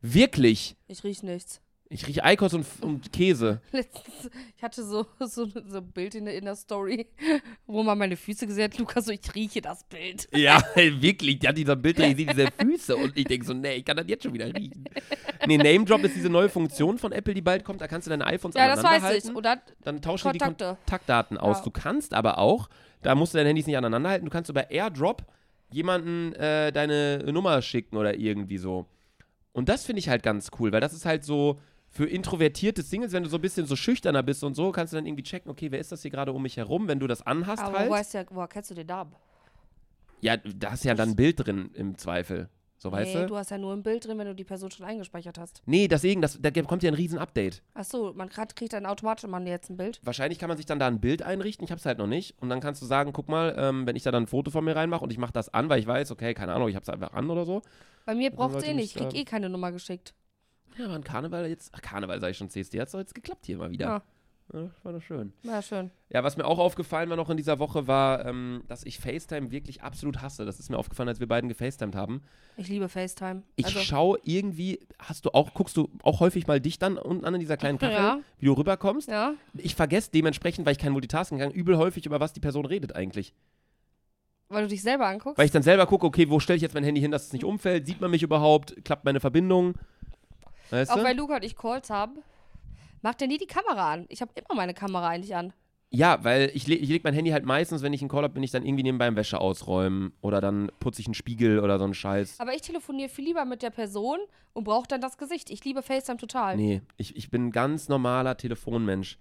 [0.00, 0.74] Wirklich.
[0.86, 1.60] Ich riech nichts.
[1.92, 3.60] Ich rieche Eikos und, und Käse.
[3.72, 7.06] Letztens, ich hatte so, so, so ein Bild in der, in der Story,
[7.66, 8.78] wo man meine Füße gesehen hat.
[8.78, 10.26] Lukas, so, ich rieche das Bild.
[10.32, 11.38] Ja, wirklich.
[11.40, 13.98] Die hat dieser Bild, ich sehe diese Füße und ich denke so, nee, ich kann
[13.98, 14.84] das jetzt schon wieder riechen.
[15.46, 17.82] Nee, Name Drop ist diese neue Funktion von Apple, die bald kommt.
[17.82, 19.24] Da kannst du deine iPhones Ja, das aneinander weiß ich.
[19.24, 19.36] halten.
[19.36, 20.78] Oder Dann tauschen die die Kontakte.
[20.86, 21.58] Kontaktdaten aus.
[21.58, 21.64] Ja.
[21.64, 22.70] Du kannst aber auch,
[23.02, 25.26] da musst du deine Handys nicht aneinander halten, du kannst über AirDrop
[25.70, 28.86] jemanden äh, deine Nummer schicken oder irgendwie so.
[29.52, 31.60] Und das finde ich halt ganz cool, weil das ist halt so
[31.92, 34.96] für introvertierte Singles, wenn du so ein bisschen so schüchterner bist und so, kannst du
[34.96, 37.24] dann irgendwie checken, okay, wer ist das hier gerade um mich herum, wenn du das
[37.24, 37.88] anhast aber halt.
[37.90, 39.12] wo weißt du ja, woher kennst du den Namen?
[40.22, 42.48] Ja, da hast ja dann ein Bild drin im Zweifel.
[42.78, 43.26] So, weißt nee, du?
[43.28, 45.62] du hast ja nur ein Bild drin, wenn du die Person schon eingespeichert hast.
[45.66, 47.62] Nee, deswegen, das, da kommt ja ein riesen Update.
[47.74, 50.00] Achso, man grad, kriegt dann automatisch mal jetzt ein Bild.
[50.02, 52.34] Wahrscheinlich kann man sich dann da ein Bild einrichten, ich hab's halt noch nicht.
[52.40, 54.64] Und dann kannst du sagen, guck mal, ähm, wenn ich da dann ein Foto von
[54.64, 56.88] mir reinmache und ich mache das an, weil ich weiß, okay, keine Ahnung, ich hab's
[56.88, 57.62] einfach an oder so.
[58.04, 58.96] Bei mir dann braucht es sollte eh nicht.
[58.96, 60.14] Ich krieg eh keine Nummer geschickt.
[60.78, 63.46] Ja, aber ein Karneval jetzt, ach, Karneval sag ich schon, CSD hat's doch jetzt geklappt
[63.46, 63.86] hier mal wieder.
[63.86, 64.02] Ja.
[64.52, 65.32] Ja, war doch schön.
[65.44, 65.90] Na schön.
[66.10, 69.50] Ja, was mir auch aufgefallen war noch in dieser Woche, war, ähm, dass ich FaceTime
[69.50, 70.44] wirklich absolut hasse.
[70.44, 72.22] Das ist mir aufgefallen, als wir beiden gefacetimed haben.
[72.58, 73.44] Ich liebe FaceTime.
[73.56, 77.24] Ich also, schaue irgendwie, hast du auch, guckst du auch häufig mal dich dann unten
[77.24, 78.20] an in dieser kleinen Kachel, Ja.
[78.38, 79.08] wie du rüberkommst?
[79.08, 79.34] ja.
[79.54, 82.94] Ich vergesse dementsprechend, weil ich kein Multitasking kann, übel häufig, über was die Person redet
[82.94, 83.32] eigentlich.
[84.48, 85.38] Weil du dich selber anguckst.
[85.38, 87.32] Weil ich dann selber gucke, okay, wo stelle ich jetzt mein Handy hin, dass es
[87.32, 87.86] nicht umfällt?
[87.86, 88.84] Sieht man mich überhaupt?
[88.84, 89.76] Klappt meine Verbindung?
[90.72, 91.04] Weißt Auch du?
[91.04, 92.22] weil Luca und ich Calls haben,
[93.02, 94.06] macht er nie die Kamera an.
[94.08, 95.52] Ich habe immer meine Kamera eigentlich an.
[95.90, 98.32] Ja, weil ich, le ich lege mein Handy halt meistens, wenn ich einen Call habe,
[98.32, 101.76] bin ich dann irgendwie nebenbei im Wäsche ausräumen oder dann putze ich einen Spiegel oder
[101.78, 102.40] so einen Scheiß.
[102.40, 104.18] Aber ich telefoniere viel lieber mit der Person
[104.54, 105.50] und brauche dann das Gesicht.
[105.50, 106.56] Ich liebe FaceTime total.
[106.56, 109.18] Nee, ich, ich bin ein ganz normaler Telefonmensch.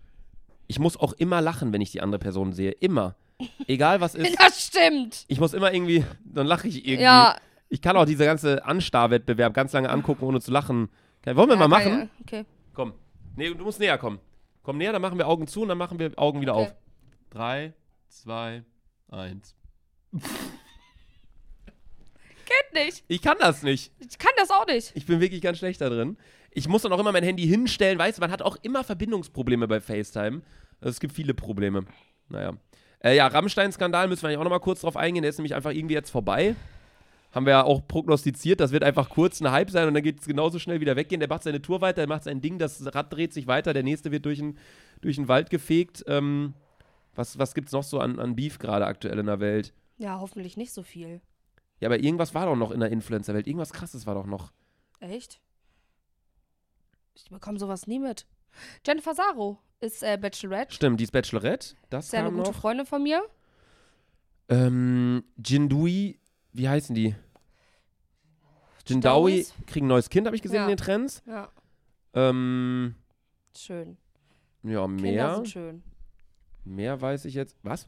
[0.68, 2.72] Ich muss auch immer lachen, wenn ich die andere Person sehe.
[2.72, 3.16] Immer.
[3.68, 4.40] Egal was ist.
[4.40, 5.26] Das stimmt.
[5.28, 7.04] Ich muss immer irgendwie, dann lache ich irgendwie.
[7.04, 7.36] Ja.
[7.68, 10.88] Ich kann auch diese ganze Anstarrwettbewerb ganz lange angucken, ohne zu lachen.
[11.22, 12.00] Okay, wollen wir ja, mal machen?
[12.00, 12.08] ja.
[12.22, 12.46] Okay.
[12.74, 12.94] Komm.
[13.36, 14.20] Nee, du musst näher kommen.
[14.64, 16.66] Komm näher, dann machen wir Augen zu und dann machen wir Augen wieder Okay.
[16.66, 16.76] auf.
[17.30, 17.74] Drei,
[18.10, 18.64] zwei,
[19.10, 19.56] eins.
[20.12, 20.24] Geht
[22.74, 23.04] nicht.
[23.08, 23.94] Ich kann das nicht.
[24.00, 24.92] Ich kann das auch nicht.
[24.96, 26.18] Ich bin wirklich ganz schlecht da drin.
[26.52, 27.98] Ich muss dann auch immer mein Handy hinstellen.
[27.98, 30.42] Weißt du, man hat auch immer Verbindungsprobleme bei FaceTime.
[30.82, 31.86] Also es gibt viele Probleme.
[32.28, 32.54] Naja.
[33.04, 35.22] Äh, ja, Rammstein-Skandal müssen wir eigentlich auch nochmal kurz drauf eingehen.
[35.22, 36.56] Der ist nämlich einfach irgendwie jetzt vorbei.
[37.32, 38.60] Haben wir ja auch prognostiziert.
[38.60, 41.20] Das wird einfach kurz ein Hype sein und dann geht es genauso schnell wieder weggehen.
[41.20, 43.74] Der macht seine Tour weiter, der macht sein Ding, das Rad dreht sich weiter.
[43.74, 44.58] Der nächste wird durch den,
[45.00, 46.04] durch den Wald gefegt.
[46.08, 46.54] Ähm,
[47.16, 49.74] was was gibt es noch so an, an Beef gerade aktuell in der Welt?
[49.98, 51.22] Ja, hoffentlich nicht so viel.
[51.80, 53.48] Ja, aber irgendwas war doch noch in der Influencer-Welt.
[53.48, 54.52] Irgendwas krasses war doch noch.
[55.00, 55.40] Echt?
[57.16, 58.26] Ich bekomme sowas nie mit.
[58.86, 60.74] Jennifer Saro ist äh, Bachelorette.
[60.74, 61.76] Stimmt, die ist Bachelorette.
[61.90, 62.60] Das Ist ja eine gute noch.
[62.60, 63.24] Freundin von mir.
[64.50, 66.20] Ähm, Jindui,
[66.54, 67.16] wie heißen die?
[68.88, 70.64] Jindawi kriegen ein neues Kind, habe ich gesehen Ja.
[70.64, 71.22] in den Trends.
[71.26, 71.50] Ja,
[72.14, 72.96] Ähm,
[73.56, 73.98] schön.
[74.64, 75.36] ja, Kinder mehr.
[75.36, 75.84] sind schön.
[76.66, 77.56] Mehr weiß ich jetzt.
[77.64, 77.88] Was?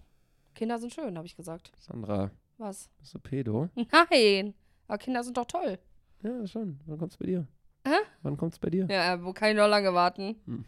[0.55, 1.71] Kinder sind schön, habe ich gesagt.
[1.79, 2.89] Sandra, Was?
[2.99, 3.69] bist du Pedo?
[4.11, 4.53] Nein.
[4.87, 5.79] Aber Kinder sind doch toll.
[6.21, 6.79] Ja, schon.
[6.85, 7.47] Wann kommt's bei dir?
[7.85, 7.95] Hä?
[8.21, 8.87] Wann kommt's bei dir?
[8.89, 10.65] Ja, wo kann ich noch lange warten?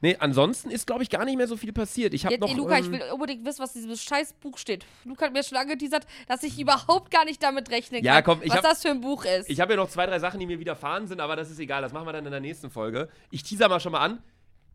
[0.00, 2.14] Nee, ansonsten ist, glaube ich, gar nicht mehr so viel passiert.
[2.14, 2.48] Ich habe noch.
[2.48, 4.86] ey, Luca, ich ähm, will unbedingt wissen, was in diesem scheiß Buch steht.
[5.04, 8.42] Luca hat mir schon angeteasert, dass ich überhaupt gar nicht damit rechnen Ja, kann, komm,
[8.44, 9.50] ich was hab- das für ein Buch ist.
[9.50, 11.82] Ich habe ja noch zwei, drei Sachen, die mir widerfahren sind, aber das ist egal.
[11.82, 13.08] Das machen wir dann in der nächsten Folge.
[13.30, 14.22] Ich teaser mal schon mal an.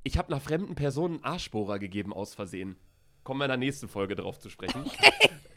[0.03, 2.75] Ich habe einer fremden Person einen Arschbohrer gegeben aus Versehen.
[3.23, 4.83] Kommen wir in der nächsten Folge drauf zu sprechen.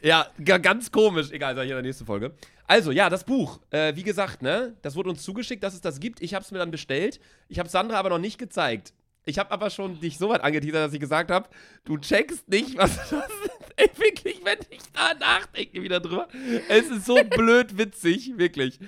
[0.03, 1.31] Ja, ganz komisch.
[1.31, 2.33] Egal, sag ich in der nächsten Folge.
[2.67, 3.61] Also, ja, das Buch.
[3.69, 6.21] Äh, wie gesagt, ne, das wurde uns zugeschickt, dass es das gibt.
[6.21, 7.21] Ich habe es mir dann bestellt.
[7.47, 8.93] Ich habe Sandra aber noch nicht gezeigt.
[9.25, 11.47] Ich habe aber schon dich so weit angeteasert, dass ich gesagt habe,
[11.85, 13.73] du checkst nicht, was das ist.
[13.77, 16.27] Ey, wirklich, wenn ich da nachdenke wieder drüber.
[16.67, 18.79] Es ist so blöd witzig, wirklich.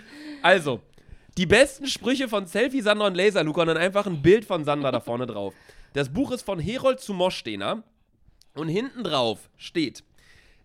[0.42, 0.82] Also,
[1.38, 4.66] die besten Sprüche von Selfie Sandra und Laser Luca und dann einfach ein Bild von
[4.66, 5.54] Sandra da vorne drauf.
[5.94, 7.84] Das Buch ist von Herold zu Moschstener
[8.54, 10.04] und hinten drauf steht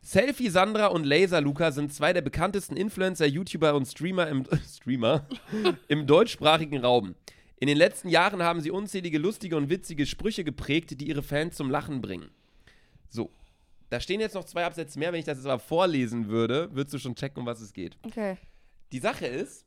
[0.02, 5.26] Selfie Sandra und Laser Luca sind zwei der bekanntesten Influencer, YouTuber und Streamer im, Streamer,
[5.88, 7.14] im deutschsprachigen Raum.
[7.58, 11.56] In den letzten Jahren haben sie unzählige lustige und witzige Sprüche geprägt, die ihre Fans
[11.56, 12.30] zum Lachen bringen.
[13.10, 13.30] So.
[13.90, 15.12] Da stehen jetzt noch zwei Absätze mehr.
[15.12, 17.98] Wenn ich das jetzt aber vorlesen würde, würdest du schon checken, um was es geht.
[18.02, 18.38] Okay.
[18.92, 19.66] Die Sache ist,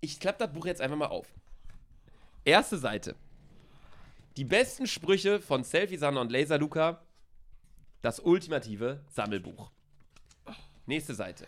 [0.00, 1.32] ich klappe das Buch jetzt einfach mal auf.
[2.44, 3.14] Erste Seite.
[4.36, 7.00] Die besten Sprüche von Selfie Sandra und Laser Luca
[8.04, 9.70] das ultimative Sammelbuch.
[10.84, 11.46] Nächste Seite.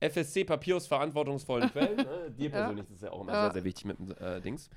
[0.00, 1.96] FSC Papier aus verantwortungsvollen Quellen.
[1.96, 2.30] Ne?
[2.30, 2.94] Dir persönlich ja.
[2.94, 3.42] ist ja auch immer ja.
[3.44, 4.70] sehr, sehr wichtig mit dem äh, Dings.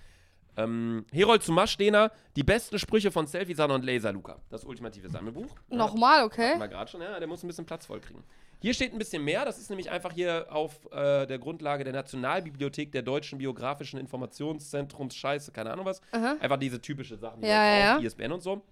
[0.58, 4.40] Ähm, Herold zu Maschstener, die besten Sprüche von Selfie Sana und Laser Luca.
[4.50, 5.56] Das ultimative Sammelbuch.
[5.70, 6.58] Nochmal, okay.
[6.58, 8.24] Mal gerade schon, ja, der muss ein bisschen Platz voll kriegen.
[8.60, 11.94] Hier steht ein bisschen mehr, das ist nämlich einfach hier auf äh, der Grundlage der
[11.94, 16.02] Nationalbibliothek der Deutschen Biografischen Informationszentrums, Scheiße, keine Ahnung was.
[16.12, 16.38] Aha.
[16.40, 17.98] Einfach diese typische Sachen, ja, ja, ja.
[18.00, 18.64] ISBN und so.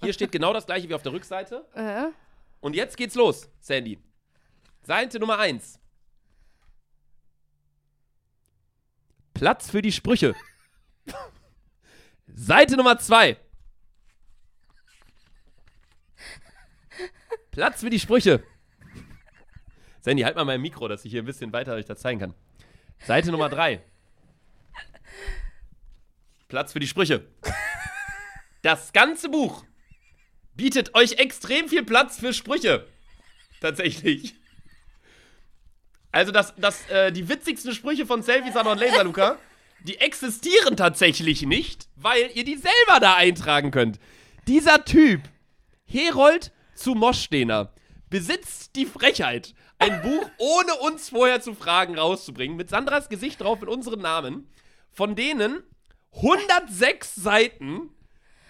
[0.00, 1.66] Hier steht genau das gleiche wie auf der Rückseite.
[1.74, 2.06] Äh.
[2.60, 3.98] Und jetzt geht's los, Sandy.
[4.82, 5.78] Seite Nummer 1.
[9.34, 10.34] Platz für die Sprüche.
[12.26, 13.36] Seite Nummer 2.
[17.50, 18.42] Platz für die Sprüche.
[20.00, 22.34] Sandy, halt mal mein Mikro, dass ich hier ein bisschen weiter euch das zeigen kann.
[23.00, 23.82] Seite Nummer 3.
[26.48, 27.26] Platz für die Sprüche.
[28.62, 29.64] Das ganze Buch
[30.58, 32.86] bietet euch extrem viel Platz für Sprüche.
[33.62, 34.34] Tatsächlich.
[36.12, 39.38] Also, das, das, äh, die witzigsten Sprüche von Selfie Sana und Laser Luca,
[39.84, 43.98] die existieren tatsächlich nicht, weil ihr die selber da eintragen könnt.
[44.46, 45.22] Dieser Typ,
[45.84, 47.72] Herold zu Moschstener,
[48.10, 53.62] besitzt die Frechheit, ein Buch ohne uns vorher zu fragen rauszubringen, mit Sandras Gesicht drauf
[53.62, 54.50] in unseren Namen,
[54.90, 55.62] von denen
[56.16, 57.90] 106 Seiten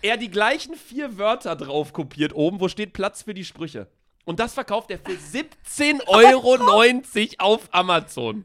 [0.02, 3.88] er die gleichen vier Wörter drauf kopiert oben, wo steht Platz für die Sprüche.
[4.24, 7.02] Und das verkauft er für 17,90 Euro
[7.38, 8.44] auf Amazon.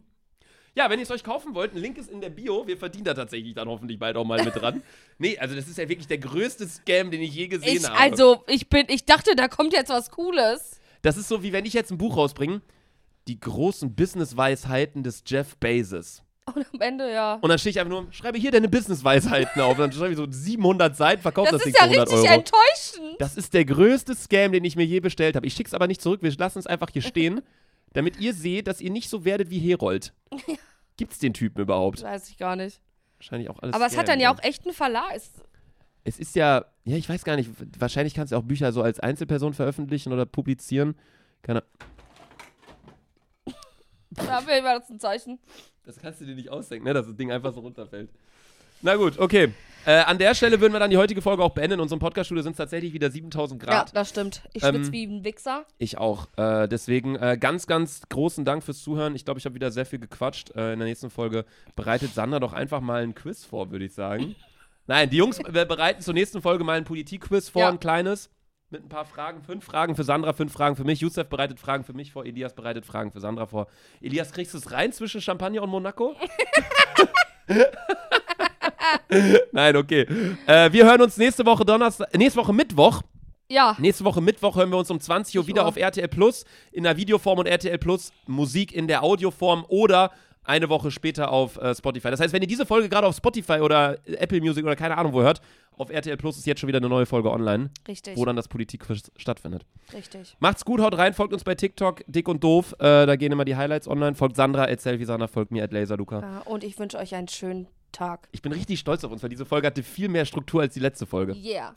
[0.75, 2.65] Ja, wenn ihr es euch kaufen wollt, ein Link ist in der Bio.
[2.65, 4.81] Wir verdienen da tatsächlich dann hoffentlich bald auch mal mit dran.
[5.19, 7.99] nee, also das ist ja wirklich der größte Scam, den ich je gesehen ich, habe.
[7.99, 10.79] Also, ich bin, ich dachte, da kommt jetzt was Cooles.
[11.03, 12.61] Das ist so, wie wenn ich jetzt ein Buch rausbringe.
[13.27, 16.23] Die großen Business-Weisheiten des Jeff Bezos.
[16.45, 17.35] Und am Ende, ja.
[17.35, 19.71] Und dann stehe ich einfach nur, schreibe hier deine Business-Weisheiten auf.
[19.71, 22.11] Und dann schreibe ich so 700 Seiten, verkauft das, das Ding für 100 Euro.
[22.11, 22.53] Das ist ja richtig
[22.99, 23.21] enttäuschend.
[23.21, 25.47] Das ist der größte Scam, den ich mir je bestellt habe.
[25.47, 26.21] Ich schicke es aber nicht zurück.
[26.21, 27.41] Wir lassen es einfach hier stehen,
[27.93, 30.13] damit ihr seht, dass ihr nicht so werdet wie Herold.
[30.97, 32.03] Gibt es den Typen überhaupt?
[32.03, 32.81] Weiß ich gar nicht.
[33.17, 33.75] Wahrscheinlich auch alles.
[33.75, 35.11] Aber es hat dann ja auch echt einen Verlag.
[35.15, 35.31] Es,
[36.03, 38.99] es ist ja, ja, ich weiß gar nicht, wahrscheinlich kannst du auch Bücher so als
[38.99, 40.95] Einzelperson veröffentlichen oder publizieren.
[41.41, 41.92] Keine Ahnung.
[44.15, 45.39] Da war das ein Zeichen.
[45.85, 46.93] Das kannst du dir nicht ausdenken, ne?
[46.93, 48.09] dass das Ding einfach so runterfällt.
[48.81, 49.53] Na gut, okay.
[49.85, 51.73] Äh, an der Stelle würden wir dann die heutige Folge auch beenden.
[51.73, 53.89] In unserem Podcast-Studio sind es tatsächlich wieder 7000 Grad.
[53.89, 54.43] Ja, das stimmt.
[54.53, 55.65] Ich schwitze ähm, wie ein Wichser.
[55.77, 56.27] Ich auch.
[56.37, 59.15] Äh, deswegen äh, ganz, ganz großen Dank fürs Zuhören.
[59.15, 60.51] Ich glaube, ich habe wieder sehr viel gequatscht.
[60.51, 61.45] Äh, in der nächsten Folge
[61.75, 64.35] bereitet Sander doch einfach mal ein Quiz vor, würde ich sagen.
[64.87, 67.69] Nein, die Jungs bereiten zur nächsten Folge mal ein Politik-Quiz vor, ja.
[67.69, 68.29] ein kleines
[68.73, 69.41] mit ein paar Fragen.
[69.41, 70.99] Fünf Fragen für Sandra, fünf Fragen für mich.
[70.99, 72.25] Youssef bereitet Fragen für mich vor.
[72.25, 73.67] Elias bereitet Fragen für Sandra vor.
[74.01, 76.15] Elias, kriegst du es rein zwischen Champagner und Monaco?
[79.51, 80.07] Nein, okay.
[80.47, 83.01] Äh, wir hören uns nächste Woche Donnerstag, nächste Woche Mittwoch.
[83.47, 83.75] Ja.
[83.77, 86.97] Nächste Woche Mittwoch hören wir uns um 20 Uhr wieder auf RTL Plus in der
[86.97, 90.11] Videoform und RTL Plus Musik in der Audioform oder
[90.43, 92.11] eine Woche später auf äh, Spotify.
[92.11, 95.13] Das heißt, wenn ihr diese Folge gerade auf Spotify oder Apple Music oder keine Ahnung
[95.13, 95.41] wo hört,
[95.77, 97.71] auf RTL Plus ist jetzt schon wieder eine neue Folge online.
[97.87, 98.15] Richtig.
[98.17, 99.65] Wo dann das Politikquiz stattfindet.
[99.93, 100.35] Richtig.
[100.39, 102.73] Macht's gut, haut rein, folgt uns bei TikTok, dick und doof.
[102.79, 104.15] Äh, da gehen immer die Highlights online.
[104.15, 106.19] Folgt Sandra, at Selfie Sandra, folgt mir, at Laserluca.
[106.19, 108.27] Ja, und ich wünsche euch einen schönen Tag.
[108.31, 110.79] Ich bin richtig stolz auf uns, weil diese Folge hatte viel mehr Struktur als die
[110.79, 111.33] letzte Folge.
[111.33, 111.71] Yeah.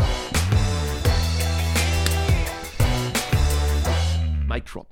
[4.48, 4.86] Mic drop.